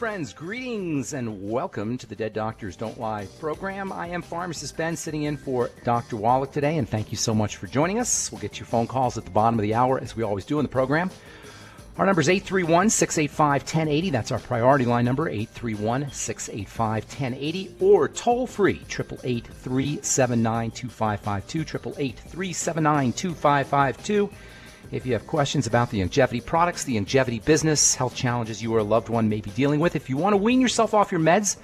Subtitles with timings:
[0.00, 0.32] Friends.
[0.32, 3.92] Greetings and welcome to the Dead Doctors Don't Lie program.
[3.92, 6.16] I am Pharmacist Ben sitting in for Dr.
[6.16, 8.32] Wallach today, and thank you so much for joining us.
[8.32, 10.58] We'll get your phone calls at the bottom of the hour, as we always do
[10.58, 11.10] in the program.
[11.98, 14.08] Our number is 831 685 1080.
[14.08, 22.18] That's our priority line number, 831 685 1080, or toll free, 888 379 2552, 888
[22.20, 24.30] 379 2552.
[24.92, 28.78] If you have questions about the Youngevity products, the Youngevity business, health challenges you or
[28.78, 31.20] a loved one may be dealing with, if you want to wean yourself off your
[31.20, 31.58] meds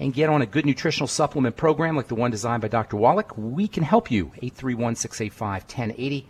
[0.00, 2.96] and get on a good nutritional supplement program like the one designed by Dr.
[2.96, 4.32] Wallach, we can help you.
[4.36, 6.26] 831 685 1080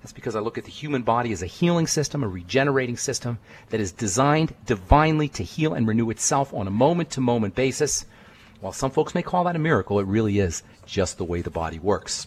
[0.00, 3.38] That's because I look at the human body as a healing system, a regenerating system
[3.68, 8.06] that is designed divinely to heal and renew itself on a moment to moment basis.
[8.60, 11.50] While some folks may call that a miracle, it really is just the way the
[11.50, 12.26] body works.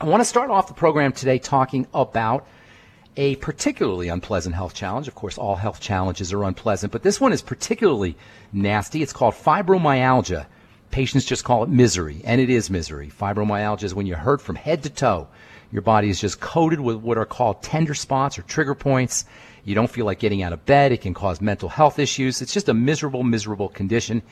[0.00, 2.48] I want to start off the program today talking about
[3.16, 5.08] a particularly unpleasant health challenge.
[5.08, 8.16] Of course, all health challenges are unpleasant, but this one is particularly
[8.52, 9.02] nasty.
[9.02, 10.46] It's called fibromyalgia.
[10.90, 13.10] Patients just call it misery, and it is misery.
[13.10, 15.28] Fibromyalgia is when you hurt from head to toe.
[15.72, 19.24] Your body is just coated with what are called tender spots or trigger points.
[19.64, 20.92] You don't feel like getting out of bed.
[20.92, 22.42] It can cause mental health issues.
[22.42, 24.22] It's just a miserable, miserable condition.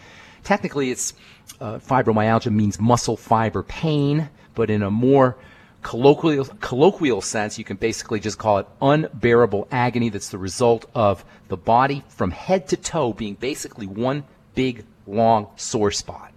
[0.44, 1.14] Technically, it's
[1.60, 5.36] uh, fibromyalgia means muscle fiber pain, but in a more
[5.82, 11.24] colloquial, colloquial sense, you can basically just call it unbearable agony that's the result of
[11.48, 16.32] the body from head to toe being basically one big, long sore spot.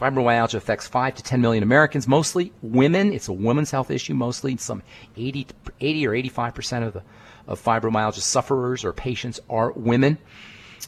[0.00, 3.12] Fibromyalgia affects 5 to 10 million Americans, mostly women.
[3.12, 4.56] It's a women's health issue, mostly.
[4.58, 4.82] Some
[5.16, 5.46] 80,
[5.80, 7.02] 80 or 85% of the
[7.46, 10.18] of fibromyalgia sufferers or patients are women.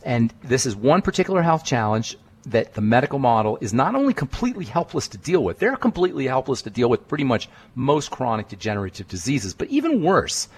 [0.04, 2.16] And this is one particular health challenge
[2.50, 6.62] that the medical model is not only completely helpless to deal with, they're completely helpless
[6.62, 10.48] to deal with pretty much most chronic degenerative diseases, but even worse,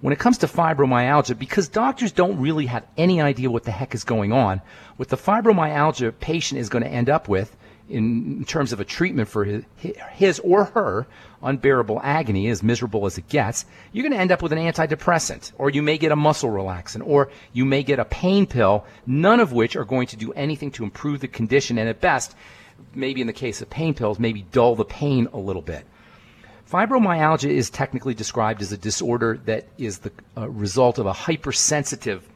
[0.00, 3.94] when it comes to fibromyalgia, because doctors don't really have any idea what the heck
[3.94, 4.60] is going on,
[4.96, 7.56] what the fibromyalgia patient is going to end up with
[7.88, 9.64] in terms of a treatment for his,
[10.12, 11.06] his or her
[11.42, 15.52] unbearable agony, as miserable as it gets, you're going to end up with an antidepressant,
[15.58, 19.40] or you may get a muscle relaxant, or you may get a pain pill, none
[19.40, 22.34] of which are going to do anything to improve the condition, and at best,
[22.94, 25.84] maybe in the case of pain pills, maybe dull the pain a little bit.
[26.70, 32.26] Fibromyalgia is technically described as a disorder that is the uh, result of a hypersensitive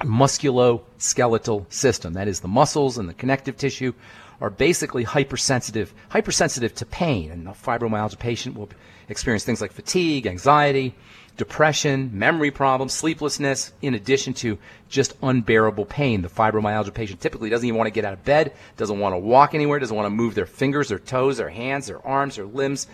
[0.00, 2.14] musculoskeletal system.
[2.14, 3.92] That is, the muscles and the connective tissue
[4.40, 7.30] are basically hypersensitive, hypersensitive to pain.
[7.30, 8.68] And a fibromyalgia patient will
[9.08, 10.94] experience things like fatigue, anxiety,
[11.36, 14.58] depression, memory problems, sleeplessness, in addition to
[14.88, 16.22] just unbearable pain.
[16.22, 19.18] The fibromyalgia patient typically doesn't even want to get out of bed, doesn't want to
[19.18, 22.46] walk anywhere, doesn't want to move their fingers, their toes, their hands, their arms, their
[22.46, 22.86] limbs.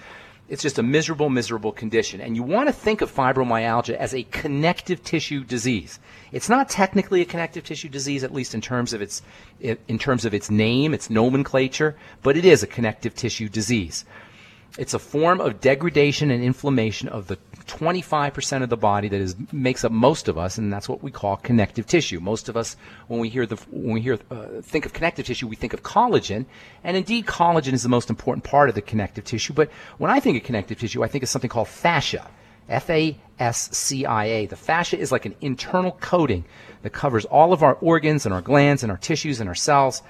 [0.53, 2.21] It's just a miserable, miserable condition.
[2.21, 5.99] And you want to think of fibromyalgia as a connective tissue disease.
[6.31, 9.23] It's not technically a connective tissue disease, at least in terms of its,
[9.61, 14.05] in terms of its name, its nomenclature, but it is a connective tissue disease.
[14.78, 19.37] It's a form of degradation and inflammation of the 25% of the body that is
[19.53, 22.21] makes up most of us, and that's what we call connective tissue.
[22.21, 22.77] Most of us,
[23.07, 25.83] when we hear the when we hear uh, think of connective tissue, we think of
[25.83, 26.47] collagen,
[26.84, 29.53] and indeed, collagen is the most important part of the connective tissue.
[29.53, 32.30] But when I think of connective tissue, I think of something called fascia.
[32.69, 34.47] F A S C I A.
[34.47, 36.45] The fascia is like an internal coating
[36.83, 40.03] that covers all of our organs and our glands and our tissues and our cells.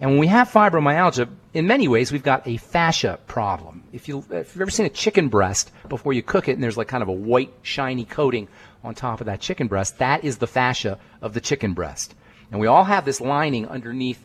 [0.00, 3.82] And when we have fibromyalgia, in many ways, we've got a fascia problem.
[3.96, 6.76] If, you, if you've ever seen a chicken breast before you cook it and there's
[6.76, 8.46] like kind of a white, shiny coating
[8.84, 12.14] on top of that chicken breast, that is the fascia of the chicken breast.
[12.50, 14.22] And we all have this lining underneath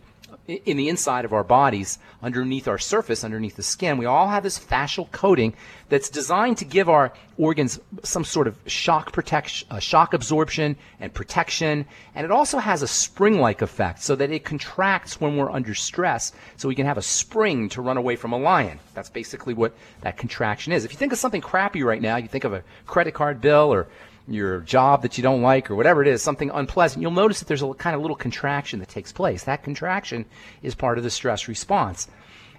[0.52, 4.44] in the inside of our bodies, underneath our surface, underneath the skin, we all have
[4.44, 5.54] this fascial coating
[5.90, 11.14] that's designed to give our organs some sort of shock protection, uh, shock absorption and
[11.14, 11.86] protection.
[12.16, 16.34] And it also has a spring-like effect so that it contracts when we're under stress
[16.58, 18.80] so we can have a spring to run away from a lion.
[18.94, 20.86] That's basically what that contraction is.
[20.86, 23.74] If you think of something crappy right now, you think of a credit card bill
[23.74, 23.88] or
[24.34, 27.48] your job that you don't like or whatever it is, something unpleasant, you'll notice that
[27.48, 29.44] there's a kind of little contraction that takes place.
[29.44, 30.26] That contraction
[30.62, 32.08] is part of the stress response.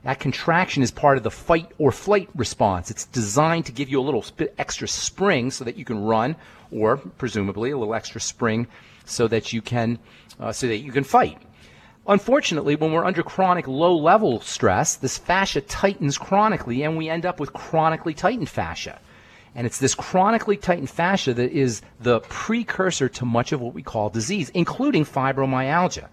[0.04, 2.90] That contraction is part of the fight or flight response.
[2.90, 6.34] It's designed to give you a little bit extra spring so that you can run,
[6.72, 8.66] or presumably a little extra spring
[9.04, 9.98] so that you can
[10.40, 11.38] uh, so that you can fight.
[12.06, 17.24] Unfortunately, when we're under chronic low level stress, this fascia tightens chronically and we end
[17.24, 18.98] up with chronically tightened fascia.
[19.54, 23.82] And it's this chronically tightened fascia that is the precursor to much of what we
[23.82, 26.08] call disease, including fibromyalgia.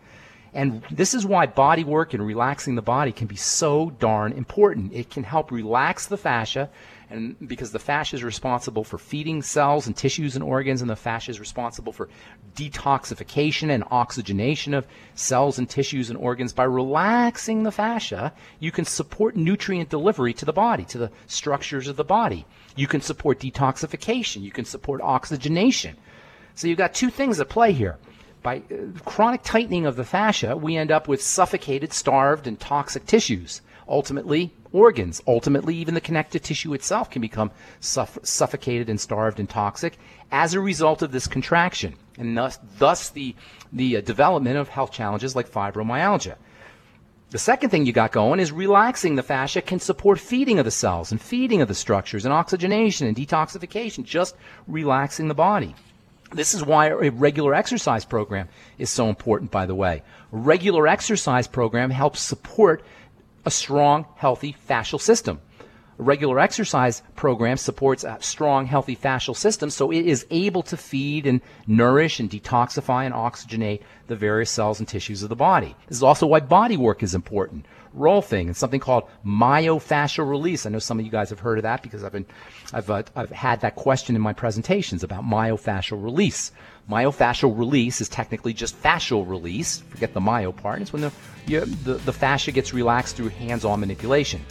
[0.54, 4.94] And this is why body work and relaxing the body can be so darn important.
[4.94, 6.70] It can help relax the fascia
[7.10, 10.96] and because the fascia is responsible for feeding cells and tissues and organs, and the
[10.96, 12.08] fascia is responsible for
[12.56, 14.86] detoxification and oxygenation of
[15.16, 16.54] cells and tissues and organs.
[16.54, 21.88] By relaxing the fascia, you can support nutrient delivery to the body, to the structures
[21.88, 22.46] of the body.
[22.76, 24.42] You can support detoxification.
[24.42, 25.96] You can support oxygenation.
[26.56, 27.98] So you've got two things at play here.
[28.42, 33.06] By uh, chronic tightening of the fascia, we end up with suffocated, starved, and toxic
[33.06, 35.22] tissues ultimately organs.
[35.28, 39.98] Ultimately, even the connective tissue itself can become suff- suffocated and starved and toxic
[40.32, 43.36] as a result of this contraction, and thus, thus the,
[43.74, 46.36] the uh, development of health challenges like fibromyalgia.
[47.32, 50.72] The second thing you got going is relaxing the fascia can support feeding of the
[50.72, 54.36] cells and feeding of the structures and oxygenation and detoxification, just
[54.68, 55.76] relaxing the body.
[56.32, 58.50] This is why a regular exercise program
[58.80, 60.02] is so important, by the way.
[60.34, 62.84] A regular exercise program helps support
[63.46, 65.40] a strong, healthy fascial system.
[66.00, 71.28] Regular exercise program supports a strong, healthy fascial system, so it is able to feed
[71.28, 75.76] and nourish and detoxify and oxygenate the various cells and tissues of the body.
[75.88, 77.66] This is also why body work is important.
[77.94, 80.66] Rolfing and something called myofascial release.
[80.66, 82.26] I know some of you guys have heard of that because I've been,
[82.72, 86.54] I've, uh, I've had that question in my presentations about myofascial release.
[86.90, 89.80] Myofascial release is technically just fascial release.
[89.90, 90.82] Forget the myo part.
[90.82, 91.12] It's when the,
[91.46, 94.46] you, the, the fascia gets relaxed through hands-on manipulation.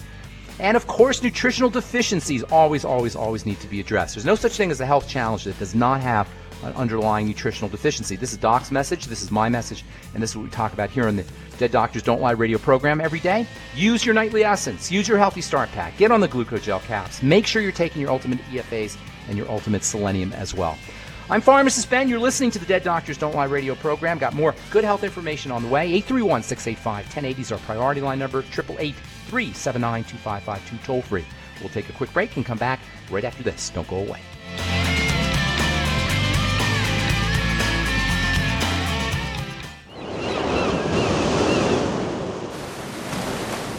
[0.60, 4.14] And of course, nutritional deficiencies always, always, always need to be addressed.
[4.14, 6.28] There's no such thing as a health challenge that does not have
[6.64, 8.16] an underlying nutritional deficiency.
[8.16, 9.84] This is Doc's message, this is my message,
[10.14, 11.24] and this is what we talk about here on the
[11.58, 13.46] Dead Doctors Don't Lie radio program every day.
[13.76, 17.46] Use your nightly essence, use your healthy start pack, get on the glucogel caps, make
[17.46, 18.96] sure you're taking your ultimate EFAs
[19.28, 20.76] and your ultimate selenium as well.
[21.30, 22.08] I'm Pharmacist Ben.
[22.08, 24.16] You're listening to the Dead Doctors Don't Lie radio program.
[24.16, 25.82] Got more good health information on the way.
[25.84, 28.38] 831 685 1080 is our priority line number.
[28.38, 28.94] 888
[29.28, 31.24] 379 2552 toll free.
[31.60, 32.80] We'll take a quick break and come back
[33.10, 33.70] right after this.
[33.70, 34.20] Don't go away.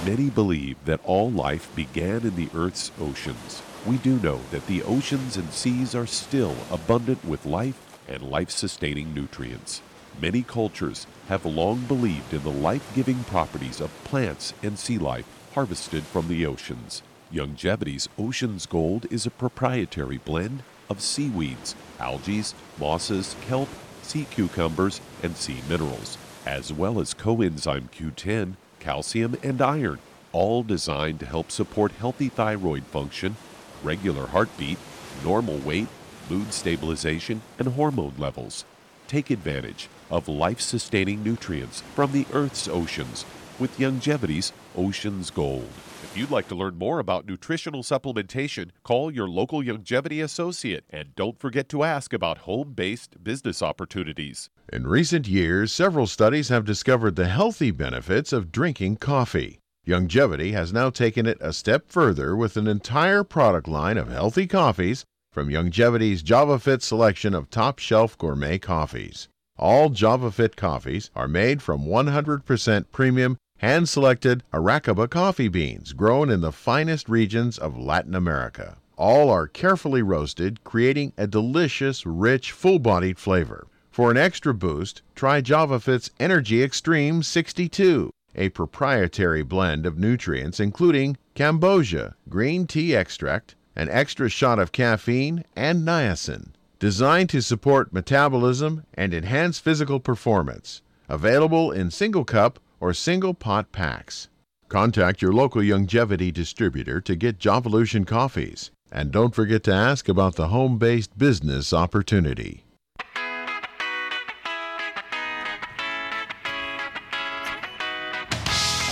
[0.06, 4.84] Many believe that all life began in the Earth's oceans we do know that the
[4.84, 9.82] oceans and seas are still abundant with life and life sustaining nutrients.
[10.22, 15.26] Many cultures have long believed in the life giving properties of plants and sea life
[15.54, 17.02] harvested from the oceans.
[17.32, 22.44] Youngevity's Ocean's Gold is a proprietary blend of seaweeds, algae,
[22.80, 23.70] mosses, kelp,
[24.02, 30.00] sea cucumbers, and sea minerals, as well as coenzyme Q10, calcium, and iron,
[30.32, 33.36] all designed to help support healthy thyroid function
[33.84, 34.78] regular heartbeat,
[35.24, 35.88] normal weight,
[36.30, 38.66] mood stabilization, and hormone levels.
[39.08, 43.26] Take advantage of life sustaining nutrients from the Earth's oceans
[43.60, 45.70] with Youngevity's Ocean's Gold.
[46.04, 51.14] If you'd like to learn more about nutritional supplementation, call your local Youngevity associate and
[51.16, 54.50] don't forget to ask about home based business opportunities.
[54.74, 59.60] In recent years, several studies have discovered the healthy benefits of drinking coffee.
[59.86, 64.48] Youngevity has now taken it a step further with an entire product line of healthy
[64.48, 69.28] coffees from Youngevity's JavaFit selection of top shelf gourmet coffees.
[69.58, 76.42] All JavaFit coffees are made from 100% premium, hand selected Arabica coffee beans grown in
[76.42, 78.78] the finest regions of Latin America.
[78.98, 83.68] All are carefully roasted, creating a delicious, rich, full bodied flavor.
[83.92, 91.18] For an extra boost, try JavaFit's Energy Extreme 62 a proprietary blend of nutrients including
[91.36, 98.84] cambogia, green tea extract, an extra shot of caffeine, and niacin, designed to support metabolism
[98.94, 100.82] and enhance physical performance.
[101.10, 104.30] Available in single cup or single pot packs.
[104.70, 108.72] Contact your local Youngevity distributor to get Jovolution coffees.
[108.92, 112.66] And don't forget to ask about the home based business opportunity.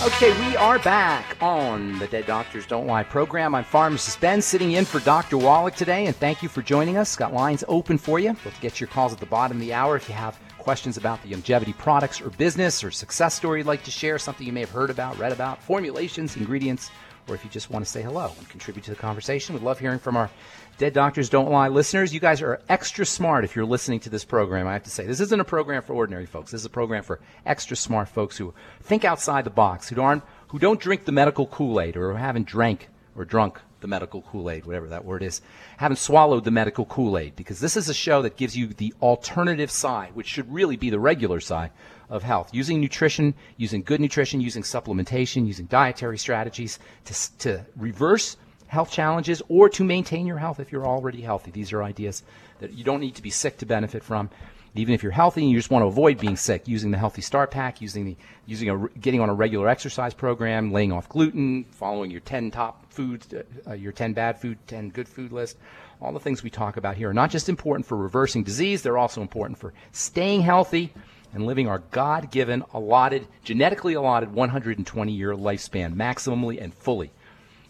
[0.00, 3.52] Okay, we are back on the Dead Doctors Don't Lie program.
[3.52, 5.36] I'm Pharmacist Ben, sitting in for Dr.
[5.36, 7.16] Wallach today, and thank you for joining us.
[7.16, 8.36] Got lines open for you.
[8.44, 11.20] We'll get your calls at the bottom of the hour if you have questions about
[11.24, 14.60] the Youngevity products or business or success story you'd like to share, something you may
[14.60, 16.92] have heard about, read about, formulations, ingredients,
[17.28, 19.54] or if you just want to say hello and contribute to the conversation.
[19.54, 20.30] We'd love hearing from our
[20.78, 22.14] Dead Doctors Don't Lie listeners.
[22.14, 24.66] You guys are extra smart if you're listening to this program.
[24.66, 26.52] I have to say, this isn't a program for ordinary folks.
[26.52, 30.22] This is a program for extra smart folks who think outside the box, who aren't,
[30.48, 34.88] who don't drink the medical Kool-Aid or haven't drank or drunk the medical Kool-Aid, whatever
[34.88, 35.40] that word is,
[35.76, 39.70] haven't swallowed the medical Kool-Aid because this is a show that gives you the alternative
[39.70, 41.70] side, which should really be the regular side
[42.10, 48.36] of health, using nutrition, using good nutrition, using supplementation, using dietary strategies to, to reverse
[48.68, 51.50] health challenges or to maintain your health if you're already healthy.
[51.50, 52.22] These are ideas
[52.60, 54.30] that you don't need to be sick to benefit from.
[54.74, 57.22] Even if you're healthy and you just want to avoid being sick, using the Healthy
[57.22, 61.64] Start Pack, using the using a getting on a regular exercise program, laying off gluten,
[61.70, 63.26] following your 10 top foods,
[63.66, 65.56] uh, your 10 bad food, 10 good food list.
[66.00, 68.98] All the things we talk about here are not just important for reversing disease, they're
[68.98, 70.92] also important for staying healthy
[71.32, 77.10] and living our God given, allotted, genetically allotted 120 year lifespan, maximally and fully.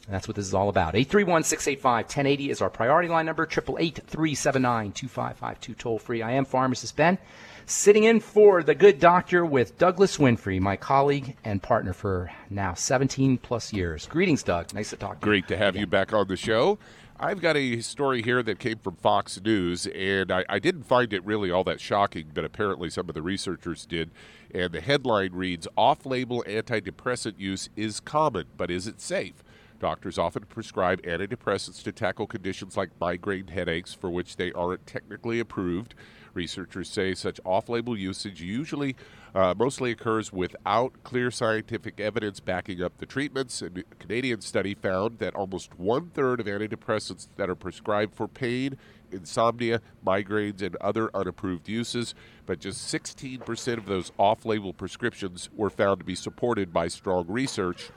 [0.07, 0.95] And that's what this is all about.
[0.95, 3.43] 831 685 1080 is our priority line number.
[3.43, 6.23] 888 379 2552 toll free.
[6.23, 7.19] I am Pharmacist Ben,
[7.67, 12.73] sitting in for the good doctor with Douglas Winfrey, my colleague and partner for now
[12.73, 14.07] 17 plus years.
[14.07, 14.73] Greetings, Doug.
[14.73, 15.57] Nice to talk to Great you.
[15.57, 16.79] to have you back on the show.
[17.21, 21.13] I've got a story here that came from Fox News, and I, I, didn't find
[21.13, 24.13] it really all that shocking, but apparently some of the researchers did.
[24.55, 29.43] And the headline reads Off label antidepressant use is common, but is it safe?
[29.81, 35.39] Doctors often prescribe antidepressants to tackle conditions like migraine headaches for which they aren't technically
[35.39, 35.95] approved.
[36.35, 38.97] Researchers say such off label usage usually
[39.35, 43.63] uh, mostly occurs without clear scientific evidence backing up the treatments.
[43.63, 48.77] A Canadian study found that almost one third of antidepressants that are prescribed for pain,
[49.13, 52.15] insomnia, migraines, and other unapproved uses,
[52.47, 57.27] but just 16% of those off label prescriptions were found to be supported by strong
[57.29, 57.91] research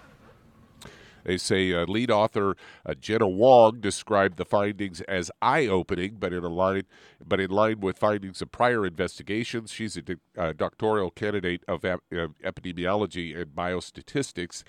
[1.24, 6.44] they say uh, lead author uh, Jenna Wong described the findings as eye-opening, but in
[6.44, 6.84] line,
[7.26, 9.72] but in line with findings of prior investigations.
[9.72, 10.04] She's a
[10.38, 14.64] uh, doctoral candidate of ep- epidemiology and biostatistics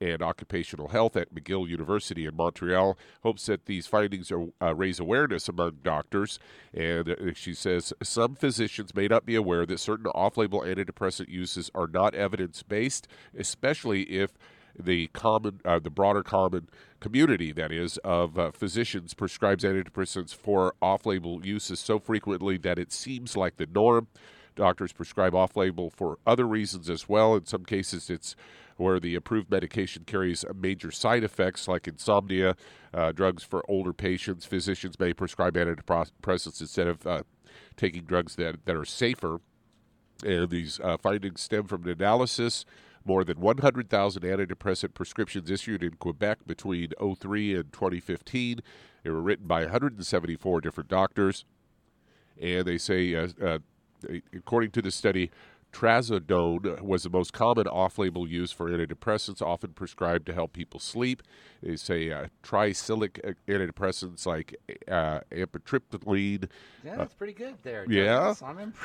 [0.00, 2.98] and occupational health at McGill University in Montreal.
[3.22, 6.38] Hopes that these findings are, uh, raise awareness among doctors.
[6.74, 11.28] And uh, she says some physicians may not be aware that certain off label antidepressant
[11.28, 14.32] uses are not evidence based, especially if
[14.78, 16.68] the common, uh, the broader common
[17.00, 22.92] community, that is, of uh, physicians prescribes antidepressants for off-label uses so frequently that it
[22.92, 24.08] seems like the norm.
[24.54, 27.36] Doctors prescribe off-label for other reasons as well.
[27.36, 28.34] In some cases, it's
[28.76, 32.56] where the approved medication carries major side effects like insomnia,
[32.92, 34.44] uh, drugs for older patients.
[34.44, 37.22] Physicians may prescribe antidepressants instead of uh,
[37.76, 39.40] taking drugs that, that are safer.
[40.24, 42.64] And these uh, findings stem from an analysis
[43.06, 48.60] more than 100,000 antidepressant prescriptions issued in Quebec between 03 and 2015.
[49.02, 51.44] They were written by 174 different doctors.
[52.40, 53.58] And they say, uh, uh,
[54.34, 55.30] according to the study,
[55.76, 60.80] Trazodone was the most common off label use for antidepressants, often prescribed to help people
[60.80, 61.22] sleep.
[61.62, 64.56] They say uh, tricyclic uh, antidepressants like
[64.88, 66.48] uh, amitriptyline.
[66.82, 67.84] Yeah, that's pretty good there.
[67.90, 68.32] Yeah.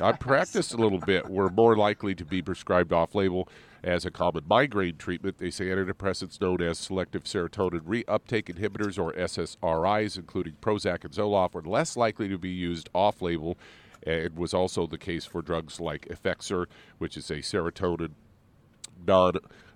[0.02, 1.30] I practiced a little bit.
[1.30, 3.48] Were more likely to be prescribed off label
[3.86, 5.38] as a common migraine treatment.
[5.38, 11.56] They say antidepressants known as selective serotonin reuptake inhibitors or SSRIs, including Prozac and Zoloft,
[11.56, 13.58] are less likely to be used off label
[14.02, 16.66] it was also the case for drugs like Effexor,
[16.98, 18.12] which is a serotonin
[19.06, 19.34] non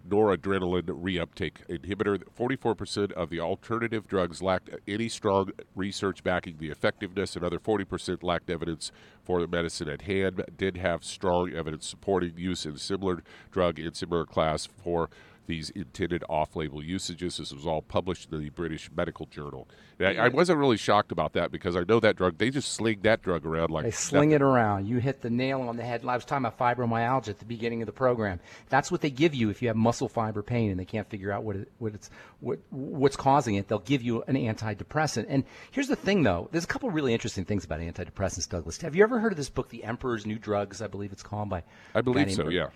[0.08, 2.22] noradrenaline reuptake inhibitor.
[2.38, 7.36] 44% of the alternative drugs lacked any strong research backing the effectiveness.
[7.36, 8.91] Another 40% lacked evidence
[9.24, 13.94] for the medicine at hand, did have strong evidence supporting use in similar drug in
[13.94, 15.10] similar class for
[15.47, 17.37] these intended off-label usages.
[17.37, 19.67] This was all published in the British Medical Journal.
[19.99, 22.37] I, I, wasn't really shocked about that because I know that drug.
[22.37, 24.87] They just sling that drug around like they sling it around.
[24.87, 26.05] You hit the nail on the head.
[26.05, 28.41] I was talking about fibromyalgia at the beginning of the program.
[28.69, 31.31] That's what they give you if you have muscle fiber pain and they can't figure
[31.31, 32.09] out what it, what it's
[32.41, 33.69] what what's causing it.
[33.69, 35.27] They'll give you an antidepressant.
[35.29, 36.49] And here's the thing, though.
[36.51, 38.81] There's a couple really interesting things about antidepressants, Douglas.
[38.81, 40.81] Have you ever heard of this book, The Emperor's New Drugs?
[40.81, 41.63] I believe it's called by.
[41.93, 42.49] I believe so.
[42.49, 42.67] Yeah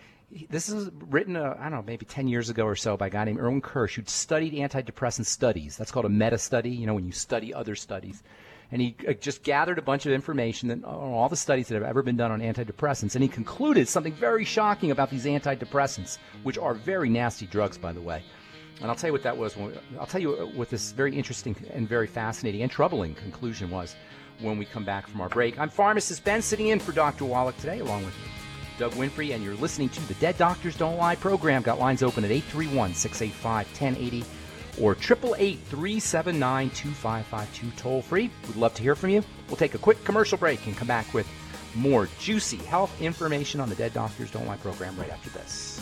[0.50, 3.10] this is written, uh, I don't know, maybe 10 years ago or so by a
[3.10, 5.78] guy named Irwin Kirsch who studied antidepressant studies.
[5.78, 8.22] That's called a meta study, you know, when you study other studies.
[8.72, 11.84] And he uh, just gathered a bunch of information on all the studies that have
[11.84, 13.16] ever been done on antidepressants.
[13.16, 17.92] And he concluded something very shocking about these antidepressants, which are very nasty drugs, by
[17.92, 18.24] the way.
[18.82, 19.58] And I'll tell you what that was.
[20.00, 23.96] I'll tell you what this very interesting and very fascinating and troubling conclusion was
[24.40, 25.60] when we come back from our break.
[25.60, 27.26] I'm pharmacist Ben, sitting in for Dr.
[27.26, 28.14] Wallach today, along with
[28.80, 31.62] Doug Winfrey, and you're listening to the Dead Doctors Don't Lie program.
[31.62, 34.26] Got lines open at 831 685 1080
[34.82, 38.32] or 888 379 2552 toll free.
[38.48, 39.22] We'd love to hear from you.
[39.48, 41.28] We'll take a quick commercial break and come back with
[41.76, 45.82] more juicy health information on the Dead Doctors Don't Lie program right after this.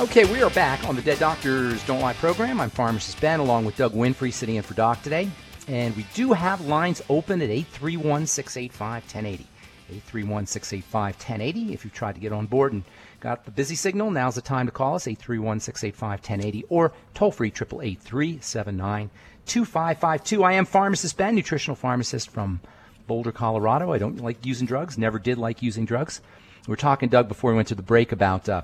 [0.00, 2.60] Okay, we are back on the Dead Doctors Don't Lie program.
[2.60, 5.30] I'm Pharmacist Ben, along with Doug Winfrey, sitting in for Doc today.
[5.68, 9.46] And we do have lines open at 831 685 1080.
[9.88, 11.72] 831 685 1080.
[11.72, 12.82] If you've tried to get on board and
[13.20, 17.30] got the busy signal, now's the time to call us 831 685 1080 or toll
[17.30, 19.10] free 888 379
[19.46, 20.42] 2552.
[20.42, 22.60] I am Pharmacist Ben, nutritional pharmacist from
[23.06, 23.92] Boulder, Colorado.
[23.92, 26.20] I don't like using drugs, never did like using drugs.
[26.66, 28.48] We were talking, Doug, before we went to the break about.
[28.48, 28.62] Uh,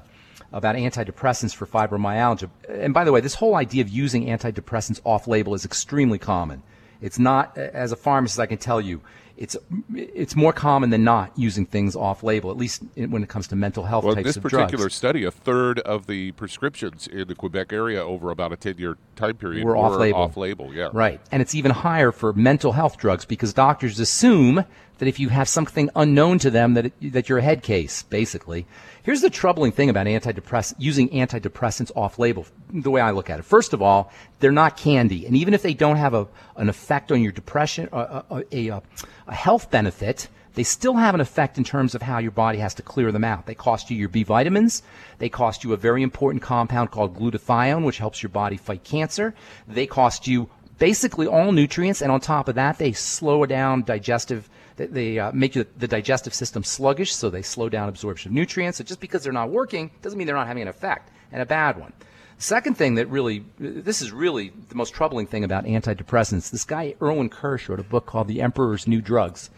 [0.52, 2.50] about antidepressants for fibromyalgia.
[2.68, 6.62] And by the way, this whole idea of using antidepressants off label is extremely common.
[7.00, 9.00] It's not, as a pharmacist, I can tell you,
[9.40, 9.56] it's
[9.94, 13.56] it's more common than not using things off label, at least when it comes to
[13.56, 14.94] mental health well, types this of particular drugs.
[14.94, 18.98] study, a third of the prescriptions in the Quebec area over about a 10 year
[19.16, 20.18] time period Were off-label.
[20.18, 20.90] Off label, yeah.
[20.92, 21.22] Right.
[21.32, 24.66] And it's even higher for mental health drugs because doctors assume
[24.98, 28.02] that if you have something unknown to them that it, that you're a head case,
[28.02, 28.66] basically.
[29.02, 32.46] Here's the troubling thing about antidepress using antidepressants off label.
[32.70, 33.44] The way I look at it.
[33.44, 35.26] First of all, they're not candy.
[35.26, 38.42] And even if they don't have a, an effect on your depression, uh, uh, uh
[38.52, 38.82] a, a, a,
[39.28, 42.74] a health benefit, they still have an effect in terms of how your body has
[42.74, 43.46] to clear them out.
[43.46, 44.82] They cost you your B vitamins.
[45.18, 49.34] They cost you a very important compound called glutathione, which helps your body fight cancer.
[49.68, 54.50] They cost you basically all nutrients, and on top of that, they slow down digestive.
[54.86, 58.78] They, uh, make the, the digestive system sluggish, so they slow down absorption of nutrients.
[58.78, 61.46] So just because they're not working doesn't mean they're not having an effect, and a
[61.46, 61.92] bad one.
[62.38, 66.50] Second thing that really, this is really the most troubling thing about antidepressants.
[66.50, 69.50] This guy, Erwin Kirsch, wrote a book called The Emperor's New Drugs.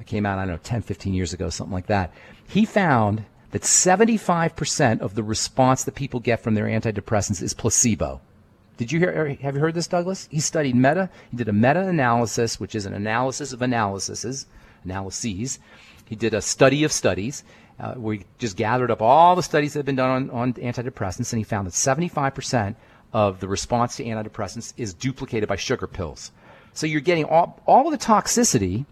[0.00, 2.12] It came out, I don't know, 10, 15 years ago, something like that.
[2.48, 8.22] He found that 75% of the response that people get from their antidepressants is placebo.
[8.78, 9.36] Did you hear?
[9.42, 10.26] Have you heard this, Douglas?
[10.30, 11.10] He studied meta.
[11.30, 14.46] He did a meta-analysis, which is an analysis of analyses,
[14.84, 15.58] analyses.
[16.04, 17.44] He did a study of studies.
[17.80, 20.52] Uh, where he just gathered up all the studies that have been done on, on
[20.54, 22.76] antidepressants, and he found that 75%
[23.12, 26.30] of the response to antidepressants is duplicated by sugar pills.
[26.74, 28.86] So you're getting all, all of the toxicity,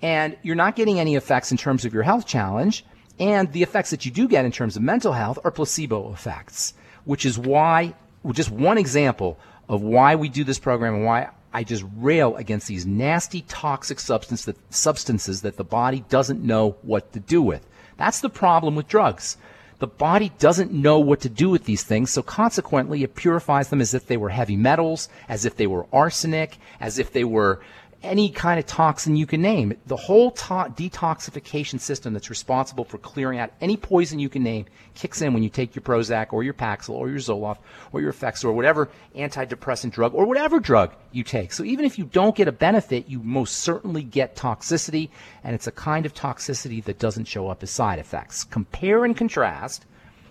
[0.00, 2.84] and you're not getting any effects in terms of your health challenge.
[3.18, 6.74] And the effects that you do get in terms of mental health are placebo effects,
[7.04, 7.94] which is why,
[8.32, 12.68] just one example of why we do this program and why I just rail against
[12.68, 17.66] these nasty toxic substance that, substances that the body doesn't know what to do with.
[17.96, 19.36] That's the problem with drugs.
[19.80, 23.80] The body doesn't know what to do with these things, so consequently it purifies them
[23.80, 27.60] as if they were heavy metals, as if they were arsenic, as if they were
[28.02, 29.76] any kind of toxin you can name.
[29.86, 34.66] The whole to- detoxification system that's responsible for clearing out any poison you can name
[34.94, 37.58] kicks in when you take your Prozac or your Paxil or your Zoloft
[37.92, 41.52] or your Effexor or whatever antidepressant drug or whatever drug you take.
[41.52, 45.10] So even if you don't get a benefit, you most certainly get toxicity,
[45.42, 48.44] and it's a kind of toxicity that doesn't show up as side effects.
[48.44, 49.86] Compare and contrast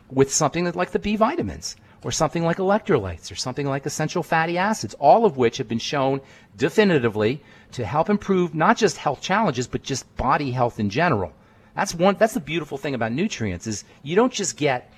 [0.09, 4.23] with something that, like the B vitamins or something like electrolytes or something like essential
[4.23, 6.21] fatty acids, all of which have been shown
[6.55, 7.41] definitively
[7.73, 11.33] to help improve not just health challenges, but just body health in general.
[11.75, 14.91] That's one, that's the beautiful thing about nutrients is you don't just get,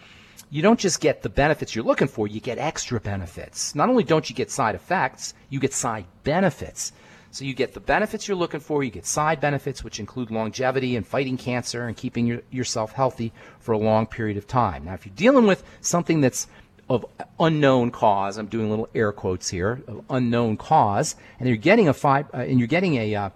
[0.49, 3.75] you don't just get the benefits you're looking for, you get extra benefits.
[3.75, 6.93] Not only don't you get side effects, you get side benefits.
[7.31, 10.95] So you get the benefits you're looking for, you get side benefits, which include longevity
[10.95, 14.85] and fighting cancer and keeping your, yourself healthy for a long period of time.
[14.85, 16.47] Now, if you're dealing with something that's
[16.89, 17.05] of
[17.39, 18.37] unknown cause.
[18.37, 22.37] I'm doing little air quotes here of unknown cause, and you're getting a fi- uh,
[22.37, 23.29] and you're getting a uh,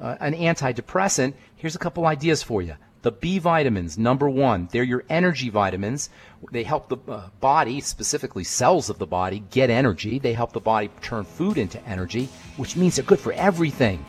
[0.00, 1.34] uh, an antidepressant.
[1.56, 2.74] Here's a couple ideas for you.
[3.02, 6.08] The B vitamins, number one, they're your energy vitamins.
[6.50, 10.18] They help the uh, body, specifically cells of the body, get energy.
[10.18, 14.02] They help the body turn food into energy, which means they're good for everything.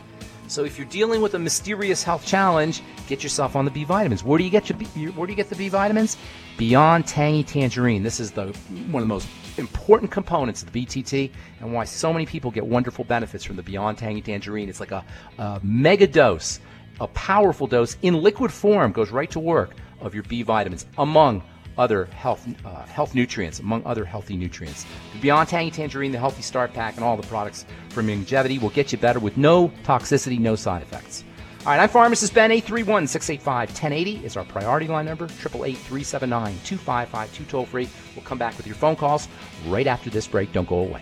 [0.48, 4.24] So if you're dealing with a mysterious health challenge, get yourself on the B vitamins.
[4.24, 6.18] Where do you get your, B, where do you get the B vitamins?
[6.58, 8.04] Beyond Tangy Tangerine.
[8.04, 8.48] This is the
[8.92, 9.28] one of the most
[9.58, 11.32] important components of the BTT
[11.62, 14.70] and why so many people get wonderful benefits from the Beyond Tangy Tangerine.
[14.70, 15.04] It's like a,
[15.38, 16.60] a mega dose,
[17.00, 21.42] a powerful dose in liquid form goes right to work of your B vitamins among
[21.78, 24.86] other health uh, health nutrients, among other healthy nutrients.
[25.22, 28.92] Beyond Tangy Tangerine, the Healthy Start Pack, and all the products from Youngevity will get
[28.92, 31.24] you better with no toxicity, no side effects.
[31.66, 32.52] All right, I'm pharmacist Ben.
[32.52, 35.26] 831 685 1080 is our priority line number.
[35.26, 37.90] 888 379 2552 toll free.
[38.16, 39.28] We'll come back with your phone calls
[39.66, 40.52] right after this break.
[40.52, 41.02] Don't go away.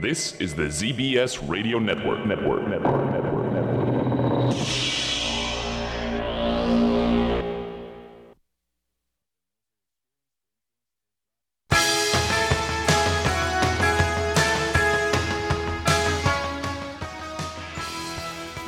[0.00, 2.24] This is the ZBS Radio Network.
[2.24, 2.68] Network.
[2.68, 3.10] Network.
[3.12, 3.52] Network.
[3.52, 4.54] Network.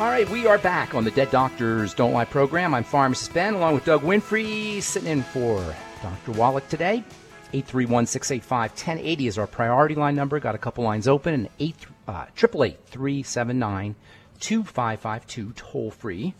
[0.00, 2.74] All right, we are back on the Dead Doctors Don't Lie program.
[2.74, 5.64] I'm Pharmacist Ben, along with Doug Winfrey, sitting in for
[6.02, 6.32] Dr.
[6.32, 7.04] Wallach today.
[7.52, 10.38] 831 685 1080 is our priority line number.
[10.38, 13.94] Got a couple lines open, and 888 uh, 379
[14.38, 16.34] 2552 toll free.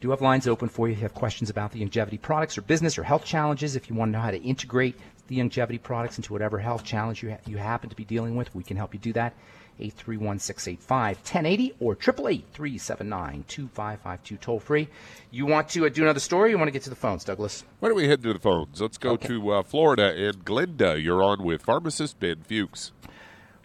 [0.00, 2.62] Do have lines open for you if you have questions about the Youngevity products or
[2.62, 3.76] business or health challenges.
[3.76, 4.96] If you want to know how to integrate
[5.28, 8.54] the Youngevity products into whatever health challenge you, ha- you happen to be dealing with,
[8.54, 9.34] we can help you do that.
[9.80, 14.88] 831-685-1080 or 888-379-2552 toll free.
[15.30, 16.50] You want to uh, do another story?
[16.50, 17.64] you want to get to the phones, Douglas?
[17.80, 18.80] Why don't we head to the phones?
[18.80, 19.28] Let's go Okay.
[19.28, 21.02] to uh, Florida and Glenda.
[21.02, 22.92] You're on with pharmacist Ben Fuchs.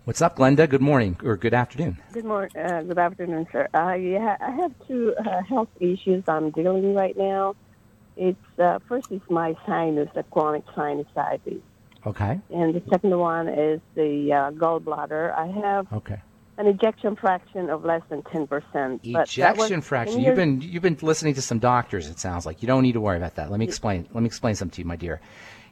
[0.06, 0.70] What's up, Glenda?
[0.70, 1.98] Good morning or good afternoon.
[2.14, 3.68] Good morning, uh, good afternoon, sir.
[3.74, 7.56] Uh, yeah, I have two uh, health issues I'm dealing with right now.
[8.16, 11.60] It's uh, first is my sinus, the chronic sinusitis,
[12.06, 12.40] Okay.
[12.54, 15.34] and the second one is the uh, gallbladder.
[15.36, 16.20] I have Okay.
[16.58, 19.02] an ejection fraction of less than ten percent.
[19.04, 20.22] Ejection fraction.
[20.22, 22.08] You've been you've been listening to some doctors.
[22.08, 23.50] It sounds like you don't need to worry about that.
[23.52, 24.08] Let me explain.
[24.14, 25.20] Let me explain something to you, my dear.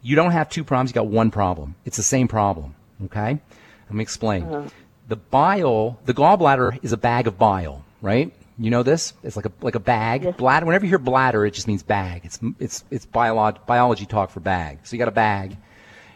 [0.02, 0.90] You don't have two problems.
[0.90, 1.76] You got one problem.
[1.86, 2.76] It's the same problem.
[3.06, 3.40] Okay.
[3.88, 4.70] Let me explain.
[5.08, 8.34] The bile, the gallbladder is a bag of bile, right?
[8.58, 9.14] You know this?
[9.24, 10.38] It's like a like a bag.
[10.38, 10.66] Bladder.
[10.66, 12.22] Whenever you hear bladder, it just means bag.
[12.26, 14.80] It's it's it's biolog- biology talk for bag.
[14.84, 15.58] So you got a bag.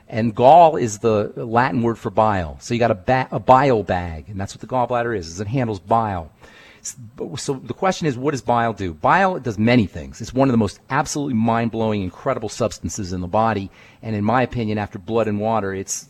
[0.09, 2.57] And gall is the Latin word for bile.
[2.61, 5.27] So you got a, ba- a bile bag, and that's what the gallbladder is.
[5.27, 6.31] is it handles bile.
[7.35, 8.93] So the question is, what does bile do?
[8.93, 10.21] Bile does many things.
[10.21, 13.69] It's one of the most absolutely mind-blowing, incredible substances in the body.
[14.01, 16.07] And in my opinion, after blood and water, it's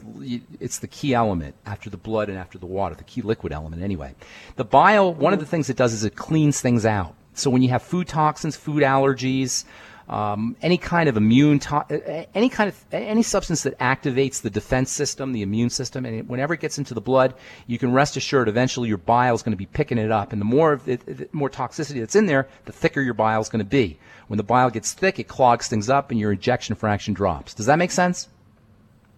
[0.60, 3.82] it's the key element after the blood and after the water, the key liquid element
[3.82, 4.14] anyway.
[4.56, 7.16] The bile, one of the things it does is it cleans things out.
[7.34, 9.66] So when you have food toxins, food allergies,
[10.10, 14.50] um, any kind of immune, to- uh, any kind of any substance that activates the
[14.50, 17.34] defense system, the immune system, and it, whenever it gets into the blood,
[17.68, 20.40] you can rest assured eventually your bile is going to be picking it up, and
[20.40, 23.50] the more of it, the more toxicity that's in there, the thicker your bile is
[23.50, 24.00] going to be.
[24.28, 27.54] When the bile gets thick, it clogs things up, and your ejection fraction drops.
[27.54, 28.30] Does that make sense?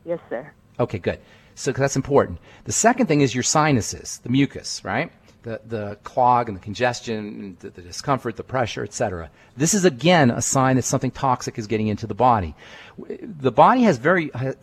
[0.05, 0.51] Yes, sir.
[0.79, 1.19] Okay, good.
[1.55, 2.39] So that's important.
[2.63, 5.11] The second thing is your sinuses, the mucus, right?
[5.43, 9.29] The, the clog and the congestion, the, the discomfort, the pressure, etc.
[9.55, 12.55] This is again a sign that something toxic is getting into the body.
[12.97, 14.53] The body has very, uh,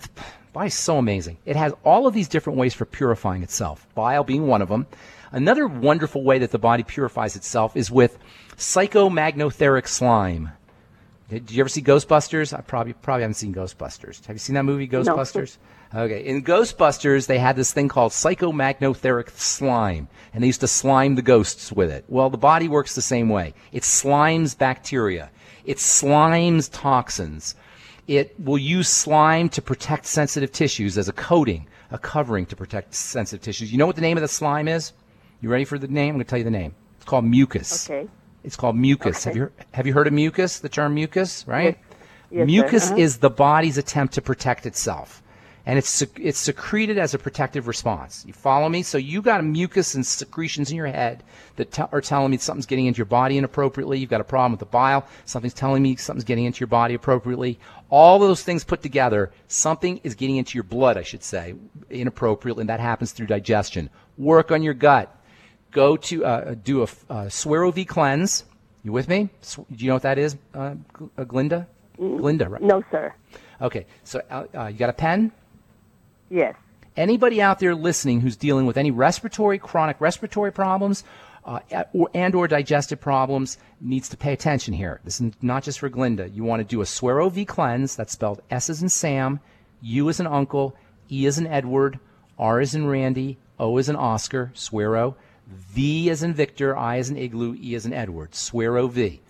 [0.53, 1.39] body's so amazing.
[1.47, 3.87] It has all of these different ways for purifying itself.
[3.95, 4.87] Bile being one of them.
[5.33, 8.19] Another wonderful way that the body purifies itself is with
[8.57, 10.51] psychomagnotheric slime.
[11.29, 12.57] Did you ever see Ghostbusters?
[12.57, 14.25] I probably probably haven't seen Ghostbusters.
[14.27, 15.59] Have you seen that movie, Ghostbusters?
[15.97, 16.27] Okay.
[16.27, 21.23] In Ghostbusters, they had this thing called psychomagnotheric slime, and they used to slime the
[21.23, 22.05] ghosts with it.
[22.09, 23.55] Well, the body works the same way.
[23.73, 25.31] It slimes bacteria.
[25.65, 27.55] It slimes toxins.
[28.07, 32.95] It will use slime to protect sensitive tissues as a coating, a covering to protect
[32.95, 33.73] sensitive tissues.
[33.73, 34.93] You know what the name of the slime is?
[35.41, 36.11] You ready for the name?
[36.11, 36.75] I'm going to tell you the name.
[36.97, 37.89] It's called mucus.
[37.91, 38.07] Okay.
[38.45, 39.25] It's called mucus.
[39.25, 40.61] Have you have you heard of mucus?
[40.61, 41.77] The term mucus, right?
[42.31, 42.45] Yes, sir.
[42.47, 42.97] mucus Uh-huh.
[43.01, 45.21] is the body's attempt to protect itself,
[45.67, 48.25] and it's it's secreted as a protective response.
[48.27, 48.83] You follow me?
[48.83, 51.25] So you got a mucus and secretions in your head
[51.57, 53.99] that te- are telling me something's getting into your body inappropriately.
[53.99, 55.07] You've got a problem with the bile.
[55.25, 57.59] Something's telling me something's getting into your body appropriately.
[57.91, 61.55] All those things put together, something is getting into your blood, I should say,
[61.91, 63.91] inappropriately, and that happens through digestion.
[64.17, 65.13] Work on your gut
[65.77, 67.29] go to uh, do a uh
[67.87, 68.45] cleanse.
[68.83, 69.29] You with me?
[69.57, 70.75] Do you know what that is, uh,
[71.19, 71.67] uh, Glinda?
[71.97, 72.63] Glinda, right?
[72.63, 73.13] No, sir.
[73.61, 75.33] Okay, so uh, uh, you got a pen?
[76.31, 76.55] Yes.
[76.97, 81.05] Anybody out there listening who's dealing with any respiratory, chronic respiratory problems,
[81.45, 81.61] uh,
[81.93, 85.01] or, and or digestive problems needs to pay attention here.
[85.05, 86.29] This is not just for Glinda.
[86.29, 87.95] You want to do a Suero V cleanse.
[87.95, 89.41] That's spelled S as in Sam,
[89.83, 90.75] U as in Uncle,
[91.11, 92.01] E as in Edward,
[92.39, 95.15] R as in Randy, O as in Oscar, Suero,
[95.47, 99.21] V as in Victor, I as in Igloo, E as in Edward, Suero V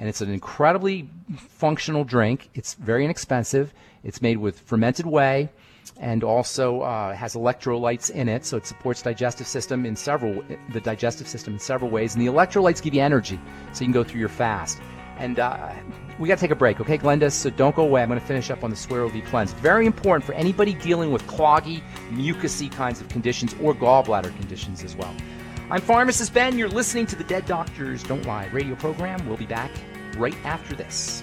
[0.00, 2.48] and it's an incredibly functional drink.
[2.54, 3.74] It's very inexpensive.
[4.02, 5.50] It's made with fermented whey,
[5.98, 10.80] and also uh, has electrolytes in it, so it supports digestive system in several the
[10.80, 12.14] digestive system in several ways.
[12.14, 13.38] And the electrolytes give you energy,
[13.72, 14.80] so you can go through your fast.
[15.18, 15.74] And uh,
[16.18, 17.30] we got to take a break, okay, Glenda?
[17.30, 18.02] So don't go away.
[18.02, 19.52] I'm going to finish up on the Suero V cleanse.
[19.52, 24.96] Very important for anybody dealing with cloggy, mucousy kinds of conditions or gallbladder conditions as
[24.96, 25.14] well.
[25.70, 26.58] I'm Pharmacist Ben.
[26.58, 29.26] You're listening to the Dead Doctors Don't Lie radio program.
[29.28, 29.70] We'll be back
[30.16, 31.22] right after this.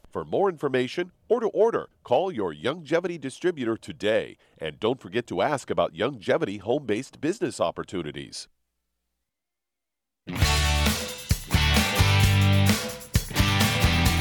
[0.11, 4.35] For more information or to order, call your Youngevity distributor today.
[4.57, 8.49] And don't forget to ask about Youngevity home based business opportunities.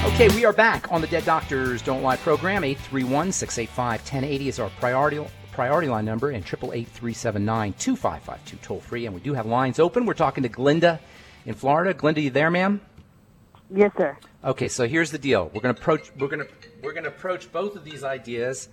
[0.04, 2.62] Okay, we are back on the Dead Doctors Don't Lie program.
[2.62, 9.06] 831 685 1080 is our priority, priority line number, and 888 379 2552 toll free.
[9.06, 10.06] And we do have lines open.
[10.06, 11.00] We're talking to Glinda
[11.46, 11.94] in Florida.
[11.94, 12.80] Glinda, you there, ma'am?
[13.74, 14.16] Yes, sir.
[14.42, 15.50] Okay, so here's the deal.
[15.52, 16.48] We're going to approach we're going to
[16.82, 18.70] we're going to approach both of these ideas.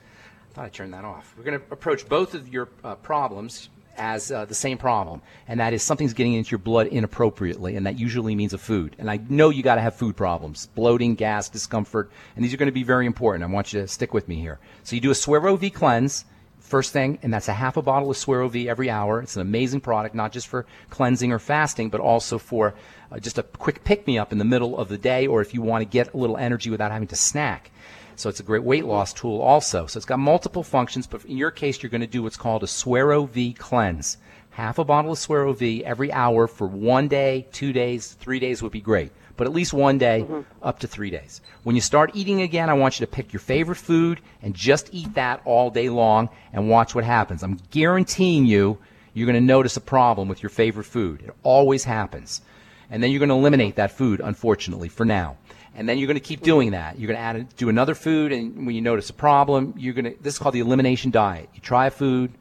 [0.49, 1.34] I thought I turned that off.
[1.38, 5.59] We're going to approach both of your uh, problems as uh, the same problem, and
[5.59, 8.95] that is something's getting into your blood inappropriately, and that usually means a food.
[8.97, 12.57] And I know you got to have food problems, bloating, gas, discomfort, and these are
[12.57, 13.43] going to be very important.
[13.43, 14.59] I want you to stick with me here.
[14.84, 16.24] So you do a Suero V cleanse,
[16.68, 19.22] First thing, and that's a half a bottle of Suero V every hour.
[19.22, 22.76] It's an amazing product, not just for cleansing or fasting, but also for
[23.12, 25.53] uh, just a quick pick me up in the middle of the day, or if
[25.53, 27.72] you want to get a little energy without having to snack.
[28.16, 29.86] So it's a great weight loss tool also.
[29.86, 32.64] So it's got multiple functions, but in your case, you're going to do what's called
[32.64, 34.18] a Suero V cleanse.
[34.51, 38.64] Half a bottle of Suero V every hour for one day, two days, three days
[38.64, 40.41] would be great but at least one day, mm-hmm.
[40.64, 41.41] up to three days.
[41.64, 44.89] When you start eating again, I want you to pick your favorite food and just
[44.91, 47.43] eat that all day long and watch what happens.
[47.43, 48.80] I'm guaranteeing you,
[49.14, 51.22] you're going to notice a problem with your favorite food.
[51.22, 52.41] It always happens.
[52.89, 55.38] And then you're going to eliminate that food, unfortunately, for now.
[55.75, 56.97] And then you're going to keep doing that.
[56.97, 60.05] You're going to add, do another food, and when you notice a problem, you're going
[60.05, 61.49] to, this is called the elimination diet.
[61.53, 62.31] You try a food,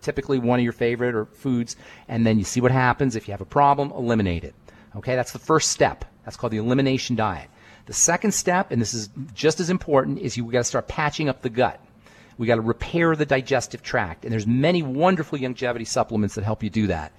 [0.00, 1.76] typically one of your favorite or foods,
[2.08, 3.14] and then you see what happens.
[3.14, 4.54] If you have a problem, eliminate it.
[4.96, 6.04] Okay, that's the first step.
[6.24, 7.48] That's called the elimination diet.
[7.86, 11.28] The second step, and this is just as important, is you got to start patching
[11.28, 11.80] up the gut.
[12.38, 16.62] We got to repair the digestive tract, and there's many wonderful Youngevity supplements that help
[16.62, 17.12] you do that.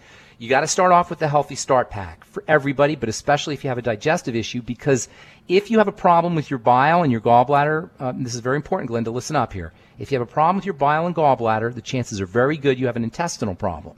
[0.43, 3.63] You got to start off with the Healthy Start Pack for everybody, but especially if
[3.63, 5.07] you have a digestive issue, because
[5.47, 8.57] if you have a problem with your bile and your gallbladder, uh, this is very
[8.57, 9.71] important, Glenda, listen up here.
[9.99, 12.77] If you have a problem with your bile and gallbladder, the chances are very good
[12.77, 13.95] you have an intestinal problem.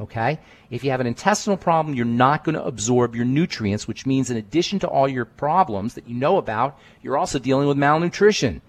[0.00, 0.40] Okay?
[0.68, 4.30] If you have an intestinal problem, you're not going to absorb your nutrients, which means
[4.30, 8.62] in addition to all your problems that you know about, you're also dealing with malnutrition.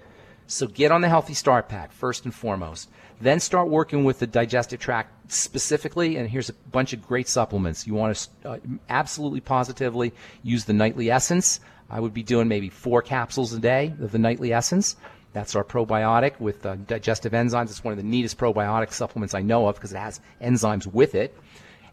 [0.45, 2.87] So get on the Healthy Start Pack first and foremost.
[3.21, 7.87] Then start working with the digestive tract specifically, and here's a bunch of great supplements.
[7.87, 8.57] You want to uh,
[8.89, 10.13] absolutely positively
[10.43, 11.59] use the Nightly Essence.
[11.89, 14.97] I would be doing maybe four capsules a day of the Nightly Essence.
[15.33, 17.69] That's our probiotic with uh, digestive enzymes.
[17.69, 21.15] It's one of the neatest probiotic supplements I know of because it has enzymes with
[21.15, 21.35] it.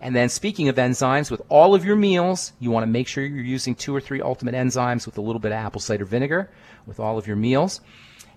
[0.01, 3.25] And then, speaking of enzymes, with all of your meals, you want to make sure
[3.25, 6.51] you're using two or three ultimate enzymes with a little bit of apple cider vinegar
[6.87, 7.81] with all of your meals.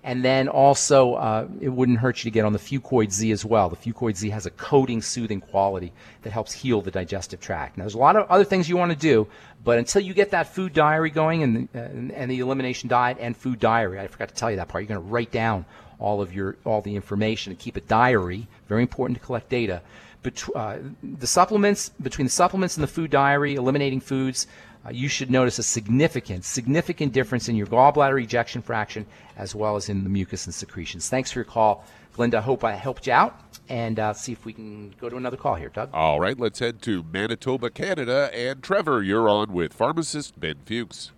[0.06, 3.44] And then also, uh, it wouldn't hurt you to get on the Fucoid Z as
[3.44, 3.68] well.
[3.68, 5.92] The Fucoid Z has a coating, soothing quality
[6.22, 7.76] that helps heal the digestive tract.
[7.76, 9.26] Now, there's a lot of other things you want to do,
[9.64, 11.78] but until you get that food diary going and uh,
[12.14, 14.84] and the elimination diet and food diary, I forgot to tell you that part.
[14.84, 15.64] You're going to write down
[15.98, 18.46] all of your all the information and keep a diary.
[18.68, 19.82] Very important to collect data.
[20.22, 24.46] But uh, the supplements between the supplements and the food diary, eliminating foods
[24.86, 29.06] uh, you should notice a significant, significant difference in your gallbladder ejection fraction
[29.36, 31.08] as well as in the mucus and secretions.
[31.08, 31.84] Thanks for your call,
[32.16, 32.34] Glenda.
[32.34, 33.40] I hope I helped you out.
[33.68, 35.90] And uh, see if we can go to another call here, Doug.
[35.92, 38.30] All right, let's head to Manitoba, Canada.
[38.32, 41.10] And Trevor, you're on with pharmacist Ben Fuchs.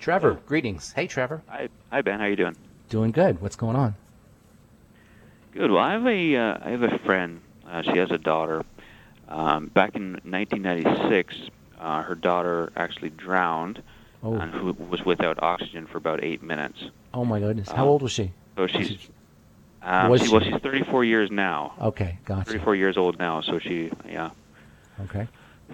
[0.00, 0.92] Trevor, greetings.
[0.92, 1.42] Hey, Trevor.
[1.48, 2.18] Hi, hi, Ben.
[2.18, 2.56] How you doing?
[2.88, 3.40] Doing good.
[3.40, 3.94] What's going on?
[5.52, 5.70] Good.
[5.70, 7.40] Well, I have a uh, I have a friend.
[7.68, 8.64] Uh, she has a daughter.
[9.28, 13.82] Um, back in 1996, uh, her daughter actually drowned
[14.22, 14.34] oh.
[14.34, 16.84] and who was without oxygen for about eight minutes.
[17.14, 17.70] Oh my goodness!
[17.70, 18.32] How um, old was she?
[18.56, 19.08] So she's
[19.82, 21.74] um, was she, well, she's 34 years now.
[21.80, 22.50] Okay, gotcha.
[22.50, 24.30] 34 years old now, so she yeah.
[25.04, 25.28] Okay.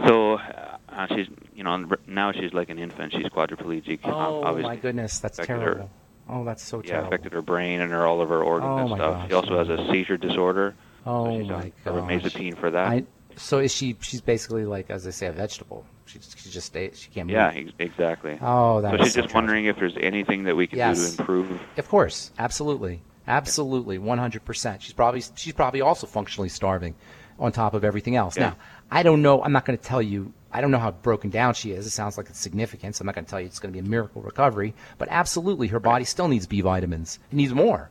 [0.07, 3.13] So uh, she's you know now she's like an infant.
[3.13, 4.01] She's quadriplegic.
[4.05, 5.85] Oh Obviously, my goodness, that's terrible.
[5.85, 5.89] Her,
[6.29, 7.05] oh, that's so terrible.
[7.05, 9.15] yeah, affected her brain and her all of her organs oh, and stuff.
[9.15, 9.29] Gosh.
[9.29, 10.75] She also has a seizure disorder.
[11.07, 11.73] Oh so she's my on gosh.
[11.85, 12.89] Carbamazepine for that.
[12.89, 13.05] I,
[13.37, 13.97] so is she?
[14.01, 15.85] She's basically like, as they say, a vegetable.
[16.07, 16.99] She, she just stays.
[16.99, 17.35] She can't move.
[17.35, 18.39] Yeah, ex- exactly.
[18.41, 20.99] Oh, that's so she's so just wondering if there's anything that we can yes.
[20.99, 21.61] do to improve.
[21.77, 24.45] Of course, absolutely, absolutely, 100.
[24.45, 26.95] percent She's probably she's probably also functionally starving,
[27.39, 28.37] on top of everything else.
[28.37, 28.51] Yeah.
[28.51, 28.57] Now,
[28.91, 29.43] I don't know.
[29.43, 30.33] I'm not going to tell you.
[30.55, 31.87] I don't know how broken down she is.
[31.87, 32.97] It sounds like it's significant.
[32.97, 34.75] So I'm not going to tell you it's going to be a miracle recovery.
[34.99, 37.19] But absolutely, her body still needs B vitamins.
[37.31, 37.91] It needs more.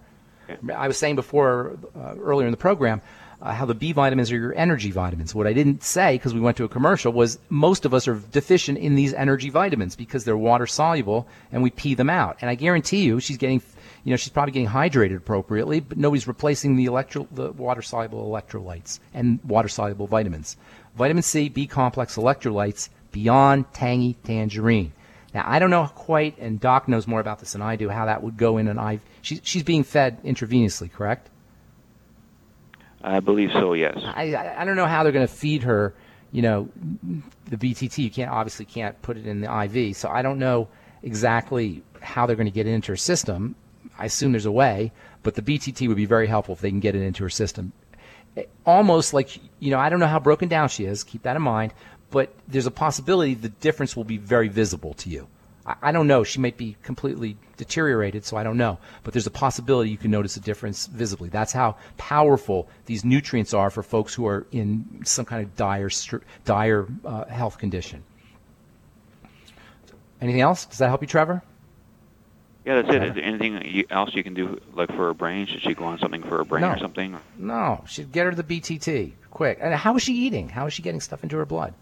[0.73, 3.01] I was saying before uh, earlier in the program
[3.41, 5.33] uh, how the B vitamins are your energy vitamins.
[5.33, 8.15] What I didn't say because we went to a commercial was most of us are
[8.31, 12.37] deficient in these energy vitamins because they're water soluble and we pee them out.
[12.41, 13.61] And I guarantee you, she's getting,
[14.03, 18.29] you know, she's probably getting hydrated appropriately, but nobody's replacing the electro, the water soluble
[18.29, 20.57] electrolytes and water soluble vitamins.
[20.95, 24.93] Vitamin C, B complex electrolytes beyond tangy tangerine.
[25.33, 28.05] Now I don't know quite, and Doc knows more about this than I do, how
[28.05, 29.01] that would go in an IV.
[29.21, 31.29] She's she's being fed intravenously, correct?
[33.03, 33.73] I believe so.
[33.73, 33.97] Yes.
[34.03, 35.93] I I don't know how they're going to feed her.
[36.31, 36.69] You know,
[37.45, 37.97] the BTT.
[37.97, 39.95] You can't obviously can't put it in the IV.
[39.97, 40.69] So I don't know
[41.03, 43.55] exactly how they're going to get it into her system.
[43.97, 44.91] I assume there's a way,
[45.23, 47.73] but the BTT would be very helpful if they can get it into her system.
[48.37, 51.03] Eh, almost like you know, I don't know how broken down she is.
[51.03, 51.73] Keep that in mind.
[52.09, 55.27] But there's a possibility the difference will be very visible to you.
[55.65, 56.23] I, I don't know.
[56.23, 58.79] She might be completely deteriorated, so I don't know.
[59.03, 61.29] But there's a possibility you can notice a difference visibly.
[61.29, 65.89] That's how powerful these nutrients are for folks who are in some kind of dire,
[66.45, 68.03] dire uh, health condition.
[70.19, 70.65] Anything else?
[70.65, 71.41] Does that help you, Trevor?
[72.65, 73.03] Yeah, that's it.
[73.03, 75.47] Is there anything else you can do, like for her brain?
[75.47, 76.73] Should she go on something for her brain No.
[76.73, 77.17] or something?
[77.37, 79.57] No, she'd get her the BTT quick.
[79.59, 80.49] And how is she eating?
[80.49, 81.73] How is she getting stuff into her blood?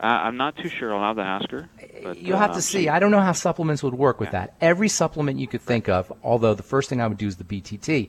[0.00, 0.94] Uh, I'm not too sure.
[0.94, 1.68] I'll have to ask her.
[2.02, 2.88] But, You'll have uh, to see.
[2.88, 4.56] I don't know how supplements would work with that.
[4.60, 7.44] Every supplement you could think of, although the first thing I would do is the
[7.44, 8.08] BTT.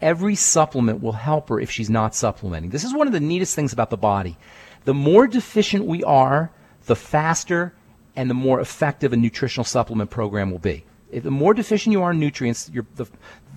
[0.00, 2.70] Every supplement will help her if she's not supplementing.
[2.70, 4.36] This is one of the neatest things about the body.
[4.84, 6.50] The more deficient we are,
[6.86, 7.72] the faster
[8.16, 10.84] and the more effective a nutritional supplement program will be.
[11.10, 13.08] If the more deficient you are in nutrients, the,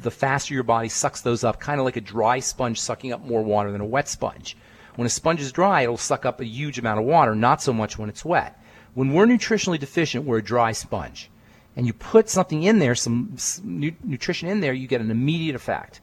[0.02, 3.26] the faster your body sucks those up, kind of like a dry sponge sucking up
[3.26, 4.56] more water than a wet sponge.
[4.96, 7.74] When a sponge is dry, it'll suck up a huge amount of water, not so
[7.74, 8.60] much when it's wet.
[8.94, 11.30] When we're nutritionally deficient, we're a dry sponge.
[11.76, 16.02] And you put something in there, some, nutrition in there, you get an immediate effect.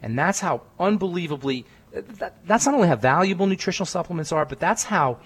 [0.00, 4.84] And that's how unbelievably, that, that's not only how valuable nutritional supplements are, but that's
[4.84, 5.18] how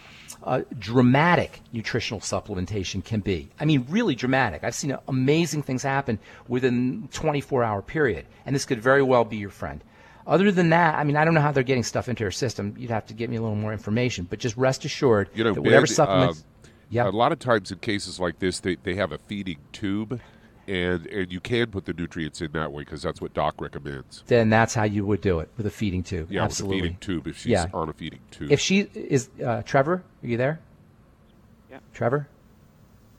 [0.44, 3.50] uh, dramatic nutritional supplementation can be.
[3.60, 4.64] I mean, really dramatic.
[4.64, 8.26] I've seen amazing things happen within 24 hour period.
[8.46, 9.84] And this could very well be your friend.
[10.26, 12.74] Other than that, I mean, I don't know how they're getting stuff into her system.
[12.78, 14.26] You'd have to give me a little more information.
[14.28, 16.40] But just rest assured You know, that whatever Ben, supplements.
[16.40, 17.08] um, yeah.
[17.08, 20.20] A lot of times in cases like this, they, they have a feeding tube,
[20.68, 24.22] and and you can put the nutrients in that way because that's what Doc recommends.
[24.28, 26.30] then that's how you would do it with a feeding tube.
[26.30, 26.82] Yeah, Absolutely.
[26.82, 27.66] with a feeding tube if she's Yeah.
[27.74, 28.52] on a feeding tube.
[28.52, 30.60] If she is, uh, Trevor, are you there?
[31.70, 31.78] Yeah.
[31.94, 32.28] Trevor?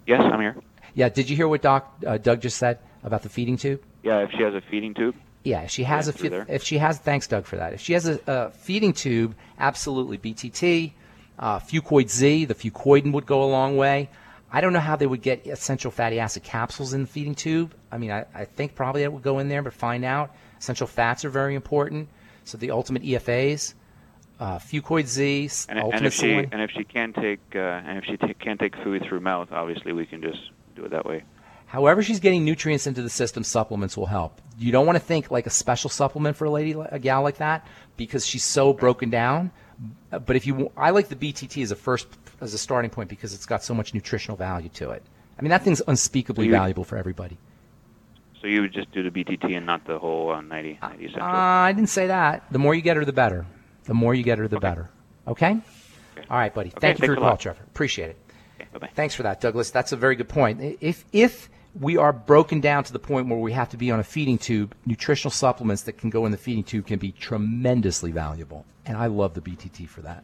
[0.08, 0.56] Yes, I'm here.
[0.94, 3.82] Yeah, did you hear what Doc uh, Doug just said about the feeding tube?
[4.04, 5.16] Yeah, if she has a feeding tube.
[5.44, 7.74] Yeah, if she has Yeah, a fe- if she has thanks Doug for that.
[7.74, 10.94] If she has a, a feeding tube, absolutely BTT,
[11.38, 14.10] uh, Fucoid Z, the fucoidan would go a long way.
[14.52, 17.74] I don't know how they would get essential fatty acid capsules in the feeding tube.
[17.92, 20.36] I mean, I, I think probably it would go in there, but find out.
[20.60, 22.08] Essential fats are very important.
[22.46, 23.74] So the ultimate EFAs,
[24.40, 27.98] uh, Fucoid Z, And, ultimate and if she and if she can't take uh, and
[27.98, 31.06] if she ta can't take food through mouth, obviously we can just do it that
[31.06, 31.24] way.
[31.74, 34.40] However, she's getting nutrients into the system, supplements will help.
[34.60, 37.38] You don't want to think like a special supplement for a lady, a gal like
[37.38, 37.66] that,
[37.98, 39.50] because she's so broken down.
[40.12, 42.06] But if you, I like the BTT as a first,
[42.42, 45.02] as a starting point because it's got so much nutritional value to it.
[45.40, 47.40] I mean, that thing's unspeakably You- valuable for everybody.
[48.40, 51.24] So you would just do the BTT and not the whole uh, 90, 90 Uh.
[51.26, 52.44] I didn't say that.
[52.52, 53.48] The more you get her, the better.
[53.86, 54.92] The more you get her, the better.
[55.28, 55.60] Okay?
[56.30, 56.70] All right, buddy.
[56.70, 57.40] Okay, Thank you for your call, lot.
[57.40, 57.64] Trevor.
[57.64, 58.18] Appreciate it.
[58.94, 59.72] Thanks for that, Douglas.
[59.72, 60.78] That's a very good point.
[60.82, 61.50] If if
[61.80, 64.38] we are broken down to the point where we have to be on a feeding
[64.38, 68.66] tube, nutritional supplements that can go in the feeding tube can be tremendously valuable.
[68.86, 70.24] And I love the BTT for that.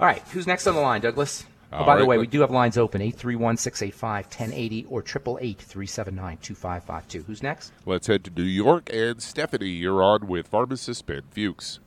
[0.00, 1.44] All right, who's next on the line, Douglas?
[1.72, 5.00] Oh, All by the way, let- we do have lines open 831 685 1080 or
[5.00, 7.22] 888 379 2552.
[7.24, 7.72] Who's next?
[7.84, 8.90] Let's head to New York.
[8.92, 11.78] And Stephanie, you're on with pharmacist Ben Fuchs.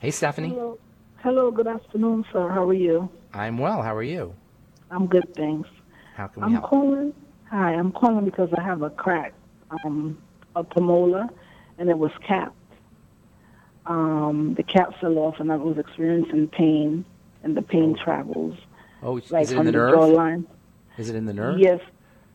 [0.00, 0.48] Hey, Stephanie.
[0.48, 0.78] Hello.
[1.18, 2.48] Hello, good afternoon, sir.
[2.48, 3.08] How are you?
[3.32, 3.82] I'm well.
[3.82, 4.34] How are you?
[4.90, 5.68] I'm good, thanks.
[6.16, 6.64] How can we I'm help?
[6.70, 7.14] calling.
[7.52, 9.34] Hi, I'm calling because I have a crack,
[9.84, 10.16] um,
[10.56, 11.28] a premolar,
[11.76, 12.56] and it was capped.
[13.84, 17.04] Um, the cap fell off, and I was experiencing pain,
[17.42, 18.56] and the pain travels
[19.02, 19.94] Oh, is like it in the the nerve?
[19.98, 20.46] jawline.
[20.96, 21.58] Is it in the nerve?
[21.58, 21.80] Yes.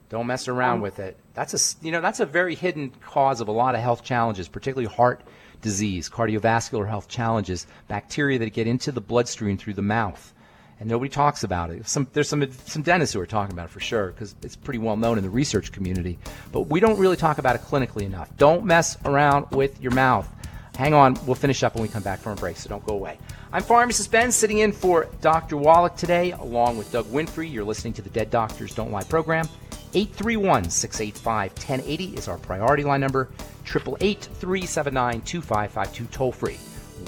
[0.09, 1.17] Don't mess around Um, with it.
[1.33, 4.47] That's a you know that's a very hidden cause of a lot of health challenges,
[4.47, 5.21] particularly heart
[5.63, 10.31] disease, cardiovascular health challenges, bacteria that get into the bloodstream through the mouth,
[10.79, 11.87] and nobody talks about it.
[11.87, 14.79] Some there's some some dentists who are talking about it for sure because it's pretty
[14.79, 16.17] well known in the research community,
[16.51, 18.35] but we don't really talk about it clinically enough.
[18.37, 20.27] Don't mess around with your mouth.
[20.75, 22.93] Hang on, we'll finish up when we come back from a break, so don't go
[22.93, 23.17] away.
[23.51, 25.57] I'm Pharmacist Ben, sitting in for Dr.
[25.57, 27.51] Wallach today, along with Doug Winfrey.
[27.51, 29.47] You're listening to the Dead Doctors Don't Lie program.
[29.95, 33.29] 831 685 1080 is our priority line number.
[33.65, 36.57] 888 379 2552, toll free.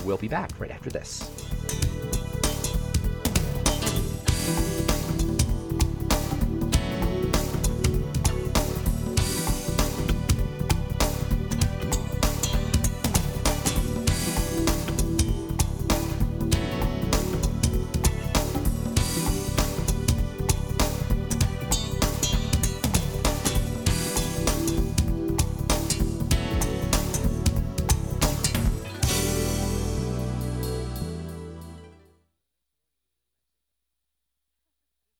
[0.04, 2.19] We'll be back right after this.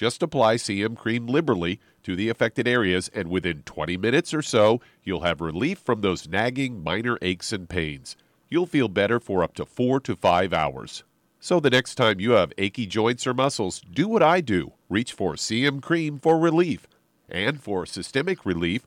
[0.00, 4.80] Just apply CM cream liberally to the affected areas, and within 20 minutes or so,
[5.04, 8.16] you'll have relief from those nagging minor aches and pains.
[8.48, 11.04] You'll feel better for up to four to five hours.
[11.38, 15.12] So the next time you have achy joints or muscles, do what I do reach
[15.12, 16.86] for CM cream for relief.
[17.28, 18.86] And for systemic relief,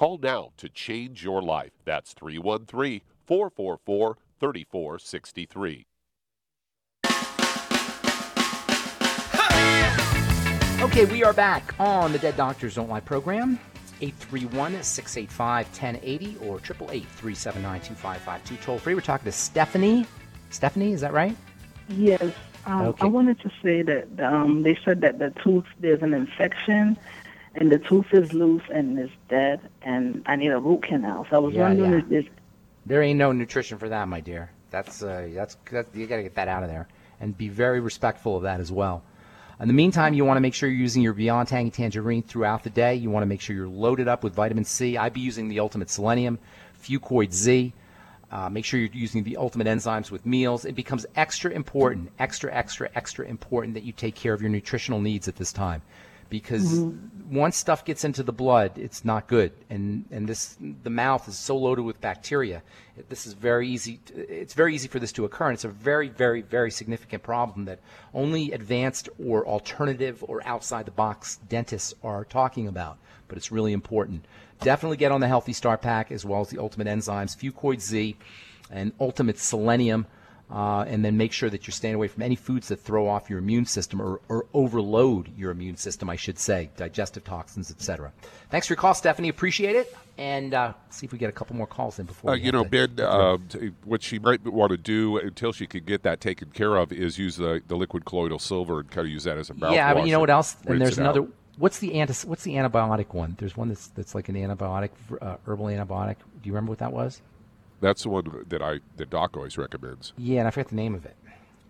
[0.00, 1.72] Call now to change your life.
[1.84, 5.86] That's 313 444 3463.
[10.82, 13.60] Okay, we are back on the Dead Doctors Don't Lie program.
[14.00, 18.64] 831 685 1080 or 888 379 2552.
[18.64, 18.94] Toll free.
[18.94, 20.06] We're talking to Stephanie.
[20.48, 21.36] Stephanie, is that right?
[21.90, 22.32] Yes.
[22.64, 23.04] Um, Okay.
[23.04, 26.96] I wanted to say that um, they said that the tooth, there's an infection
[27.54, 31.26] and the tooth is loose and is dead, and I need a root canal.
[31.30, 31.98] So I was Yeah, wondering yeah.
[31.98, 32.24] if this.
[32.86, 34.50] There ain't no nutrition for that, my dear.
[34.70, 36.88] That's uh, that's that, you got to get that out of there
[37.20, 39.02] and be very respectful of that as well.
[39.60, 42.62] In the meantime, you want to make sure you're using your Beyond Tangy Tangerine throughout
[42.62, 42.94] the day.
[42.94, 44.96] You want to make sure you're loaded up with vitamin C.
[44.96, 46.38] I'd be using the Ultimate Selenium,
[46.82, 47.74] Fucoid Z.
[48.32, 50.64] Uh, make sure you're using the ultimate enzymes with meals.
[50.64, 55.00] It becomes extra important, extra, extra, extra important that you take care of your nutritional
[55.00, 55.82] needs at this time,
[56.28, 56.86] because
[57.30, 59.52] once stuff gets into the blood, it's not good.
[59.70, 62.62] And and this the mouth is so loaded with bacteria.
[63.08, 64.00] This is very easy.
[64.14, 67.64] It's very easy for this to occur, and it's a very, very, very significant problem
[67.64, 67.80] that
[68.12, 72.98] only advanced or alternative or outside the box dentists are talking about.
[73.28, 74.26] But it's really important.
[74.60, 78.16] Definitely get on the Healthy Start Pack as well as the Ultimate Enzymes, Fucoid Z,
[78.70, 80.06] and Ultimate Selenium.
[80.50, 83.30] Uh, and then make sure that you're staying away from any foods that throw off
[83.30, 88.12] your immune system or, or overload your immune system, I should say, digestive toxins, etc.
[88.50, 89.28] Thanks for your call, Stephanie.
[89.28, 89.96] Appreciate it.
[90.18, 92.32] And uh, see if we get a couple more calls in before.
[92.32, 93.38] Uh, you know, Ben, uh,
[93.84, 97.16] what she might want to do until she can get that taken care of is
[97.16, 99.74] use the, the liquid colloidal silver and kind of use that as a mouthwash.
[99.74, 100.56] yeah, but you know what else?
[100.66, 101.16] And there's it out.
[101.16, 101.32] another.
[101.58, 102.14] What's the anti?
[102.26, 103.36] What's the antibiotic one?
[103.38, 104.90] There's one that's that's like an antibiotic,
[105.22, 106.16] uh, herbal antibiotic.
[106.16, 107.20] Do you remember what that was?
[107.80, 110.12] That's the one that I that Doc always recommends.
[110.18, 111.16] Yeah, and I forget the name of it.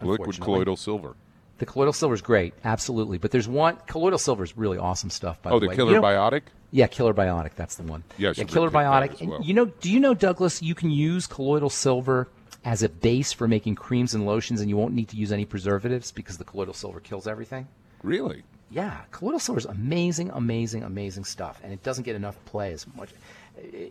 [0.02, 1.14] Liquid colloidal silver.
[1.58, 3.18] The colloidal silver is great, absolutely.
[3.18, 5.40] But there's one colloidal silver is really awesome stuff.
[5.42, 6.42] By Oh, the way, Killer You know- Biotic?
[6.72, 7.50] Yeah, Killer Biotic.
[7.54, 8.02] That's the one.
[8.16, 9.26] Yeah, yeah, Killer Biotic.
[9.28, 9.42] well.
[9.42, 10.62] you know, do you know, Douglas?
[10.62, 12.28] You can use colloidal silver
[12.64, 15.44] as a base for making creams and lotions, and you won't need to use any
[15.44, 17.66] preservatives because the colloidal silver kills everything.
[18.02, 18.42] Really?
[18.70, 22.86] Yeah, colloidal silver is amazing, amazing, amazing stuff, and it doesn't get enough play as
[22.96, 23.10] much,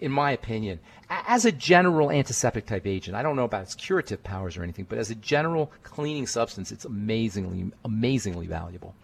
[0.02, 0.80] in my opinion.
[1.10, 4.86] As a general antiseptic type agent, I don't know about its curative powers or anything,
[4.88, 8.96] but as a general cleaning substance, it's amazingly, amazingly valuable.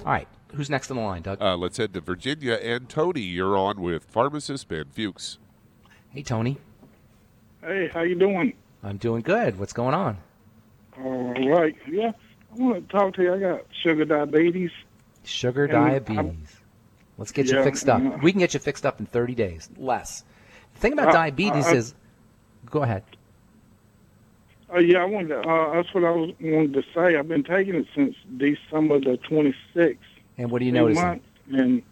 [0.00, 1.40] All right, who's next on the line, Doug?
[1.40, 2.54] Uh, let's head to Virginia.
[2.54, 5.38] And Tony, you're on with pharmacist Ben Fuchs.
[6.10, 6.58] Hey, Tony.
[7.62, 8.54] Hey, how you doing?
[8.82, 9.58] I'm doing good.
[9.58, 10.18] What's going on?
[11.02, 11.76] All right.
[11.88, 12.10] Yeah,
[12.52, 13.34] I want to talk to you.
[13.34, 14.70] I got sugar diabetes.
[15.24, 16.18] Sugar diabetes.
[16.18, 16.46] I'm-
[17.22, 18.02] Let's get you fixed up.
[18.02, 20.24] uh, we can get you fixed up in 30 days, less.
[20.74, 21.94] The thing about Uh, diabetes uh, is,
[22.68, 23.04] go ahead.
[24.74, 25.28] Uh, yeah, I wanted.
[25.28, 27.14] To, uh, that's what I was wanted to say.
[27.14, 29.98] I've been taking it since December the 26th.
[30.36, 30.98] And what do you notice?
[30.98, 31.84] and,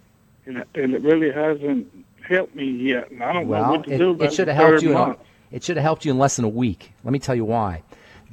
[0.46, 1.86] and and it really hasn't
[2.26, 3.12] helped me yet.
[3.12, 4.20] And I don't know what to it, do.
[4.20, 4.98] it should have helped you.
[4.98, 5.16] In,
[5.52, 6.92] it should have helped you in less than a week.
[7.04, 7.84] Let me tell you why.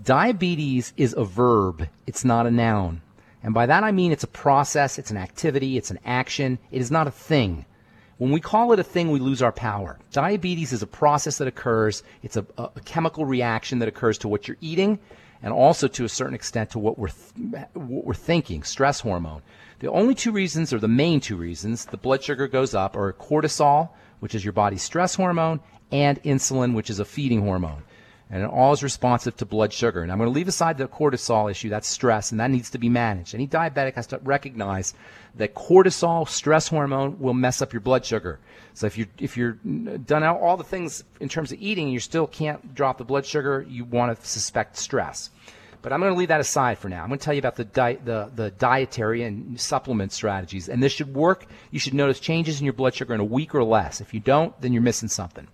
[0.04, 1.88] Diabetes is a verb.
[2.08, 3.04] It's not a noun.
[3.48, 6.60] And by that I mean it's a process, it's an activity, it's an action.
[6.70, 7.66] It is not a thing.
[8.18, 9.98] When we call it a thing, we lose our power.
[10.12, 12.04] Diabetes is a process that occurs.
[12.24, 15.00] It's a, a, chemical reaction that occurs to what you're eating,
[15.42, 18.64] and also to a certain extent to what we're th- what we're thinking.
[18.64, 19.44] Stress hormone.
[19.80, 23.14] The only two reasons, or the main two reasons, the blood sugar goes up are
[23.14, 27.84] cortisol, which is your body's stress hormone, and insulin, which is a feeding hormone.
[28.30, 30.02] And it all is responsive to blood sugar.
[30.02, 32.78] And I'm going to leave aside the cortisol issue, that's stress, and that needs to
[32.78, 33.34] be managed.
[33.34, 34.94] Any diabetic has to recognize
[35.36, 38.40] that cortisol, stress hormone, will mess up your blood sugar.
[38.74, 42.00] So if you're, if you're done out all the things in terms of eating you
[42.00, 45.30] still can't drop the blood sugar, you want to suspect stress.
[45.82, 47.04] But I'm going to leave that aside for now.
[47.04, 50.68] I'm going to tell you about the, di- the, the dietary and supplement strategies.
[50.68, 51.46] And this should work.
[51.72, 54.02] You should notice changes in your blood sugar in a week or less.
[54.02, 55.48] If you don't, then you're missing something.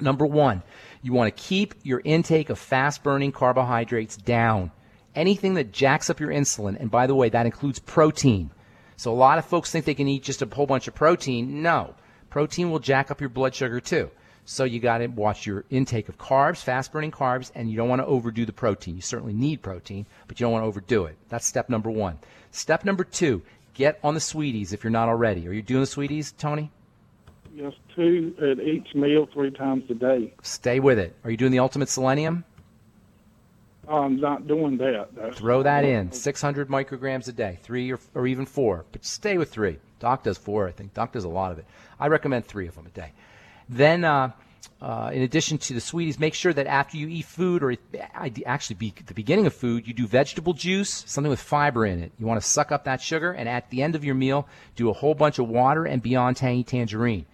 [0.00, 0.62] Number one,
[1.02, 4.70] you want to keep your intake of fast burning carbohydrates down.
[5.14, 8.50] Anything that jacks up your insulin, and by the way, that includes protein.
[8.96, 11.62] So a lot of folks think they can eat just a whole bunch of protein.
[11.62, 11.94] No,
[12.30, 14.10] protein will jack up your blood sugar too.
[14.44, 17.88] So you got to watch your intake of carbs, fast burning carbs, and you don't
[17.88, 18.96] want to overdo the protein.
[18.96, 21.18] You certainly need protein, but you don't want to overdo it.
[21.28, 22.18] That's step number one.
[22.50, 23.42] Step number two,
[23.74, 25.46] get on the sweeties if you're not already.
[25.46, 26.70] Are you doing the sweeties, Tony?
[27.58, 30.32] Yes, two at each meal, three times a day.
[30.42, 31.16] Stay with it.
[31.24, 32.44] Are you doing the ultimate selenium?
[33.88, 35.08] I'm not doing that.
[35.16, 36.12] That's Throw that in.
[36.12, 39.78] 600 micrograms a day, three or, or even four, but stay with three.
[39.98, 40.94] Doc does four, I think.
[40.94, 41.64] Doc does a lot of it.
[41.98, 43.10] I recommend three of them a day.
[43.68, 44.30] Then, uh,
[44.80, 47.76] uh, in addition to the sweeties, make sure that after you eat food, or
[48.46, 52.12] actually be the beginning of food, you do vegetable juice, something with fiber in it.
[52.20, 54.46] You want to suck up that sugar, and at the end of your meal,
[54.76, 57.26] do a whole bunch of water and Beyond Tangy Tangerine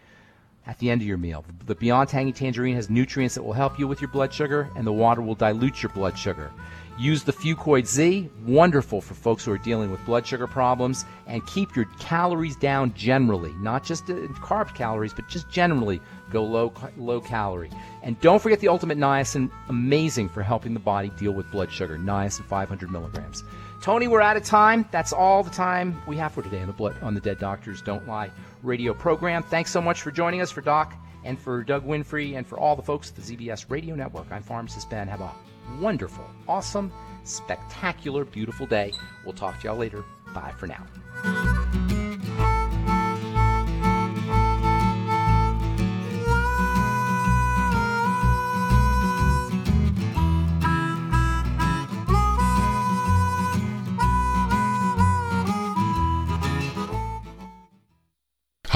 [0.66, 1.44] at the end of your meal.
[1.66, 4.86] The Beyond Tangy Tangerine has nutrients that will help you with your blood sugar, and
[4.86, 6.50] the water will dilute your blood sugar.
[6.96, 11.44] Use the Fucoid Z, wonderful for folks who are dealing with blood sugar problems, and
[11.44, 16.00] keep your calories down generally, not just uh, carb calories, but just generally
[16.30, 17.70] go low low calorie.
[18.04, 21.98] And don't forget the Ultimate Niacin, amazing for helping the body deal with blood sugar.
[21.98, 23.42] Niacin 500 milligrams.
[23.82, 24.88] Tony, we're out of time.
[24.92, 27.82] That's all the time we have for today on the blood on the Dead Doctors
[27.82, 28.30] Don't Lie
[28.64, 29.42] radio program.
[29.42, 30.94] Thanks so much for joining us for Doc
[31.24, 34.26] and for Doug Winfrey and for all the folks at the ZBS Radio Network.
[34.30, 35.08] I'm Pharmacist Ben.
[35.08, 35.32] Have a
[35.80, 36.92] wonderful, awesome,
[37.24, 38.92] spectacular, beautiful day.
[39.24, 40.04] We'll talk to y'all later.
[40.34, 40.86] Bye for now.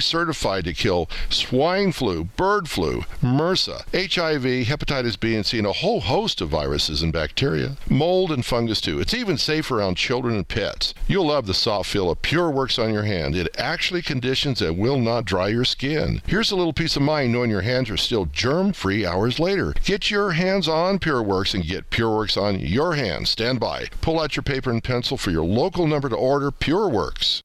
[0.00, 5.72] certified to kill swine flu, bird flu, MRSA, HIV, hepatitis B and C, and a
[5.72, 7.76] whole host of viruses and bacteria.
[7.88, 9.00] Mold and fungus too.
[9.00, 10.94] It's even safe around children and pets.
[11.06, 13.36] You'll love the soft feel of Pure Works on your hand.
[13.36, 16.22] It actually conditions and will not dry your skin.
[16.26, 19.74] Here's a little peace of mind knowing your hands are still germ free hours later.
[19.84, 23.30] Get your hands on Pure Works and get Pure Works on your hands.
[23.30, 23.86] Stand by.
[24.00, 27.42] Pull out your paper and pencil for your local number to order Pure Works.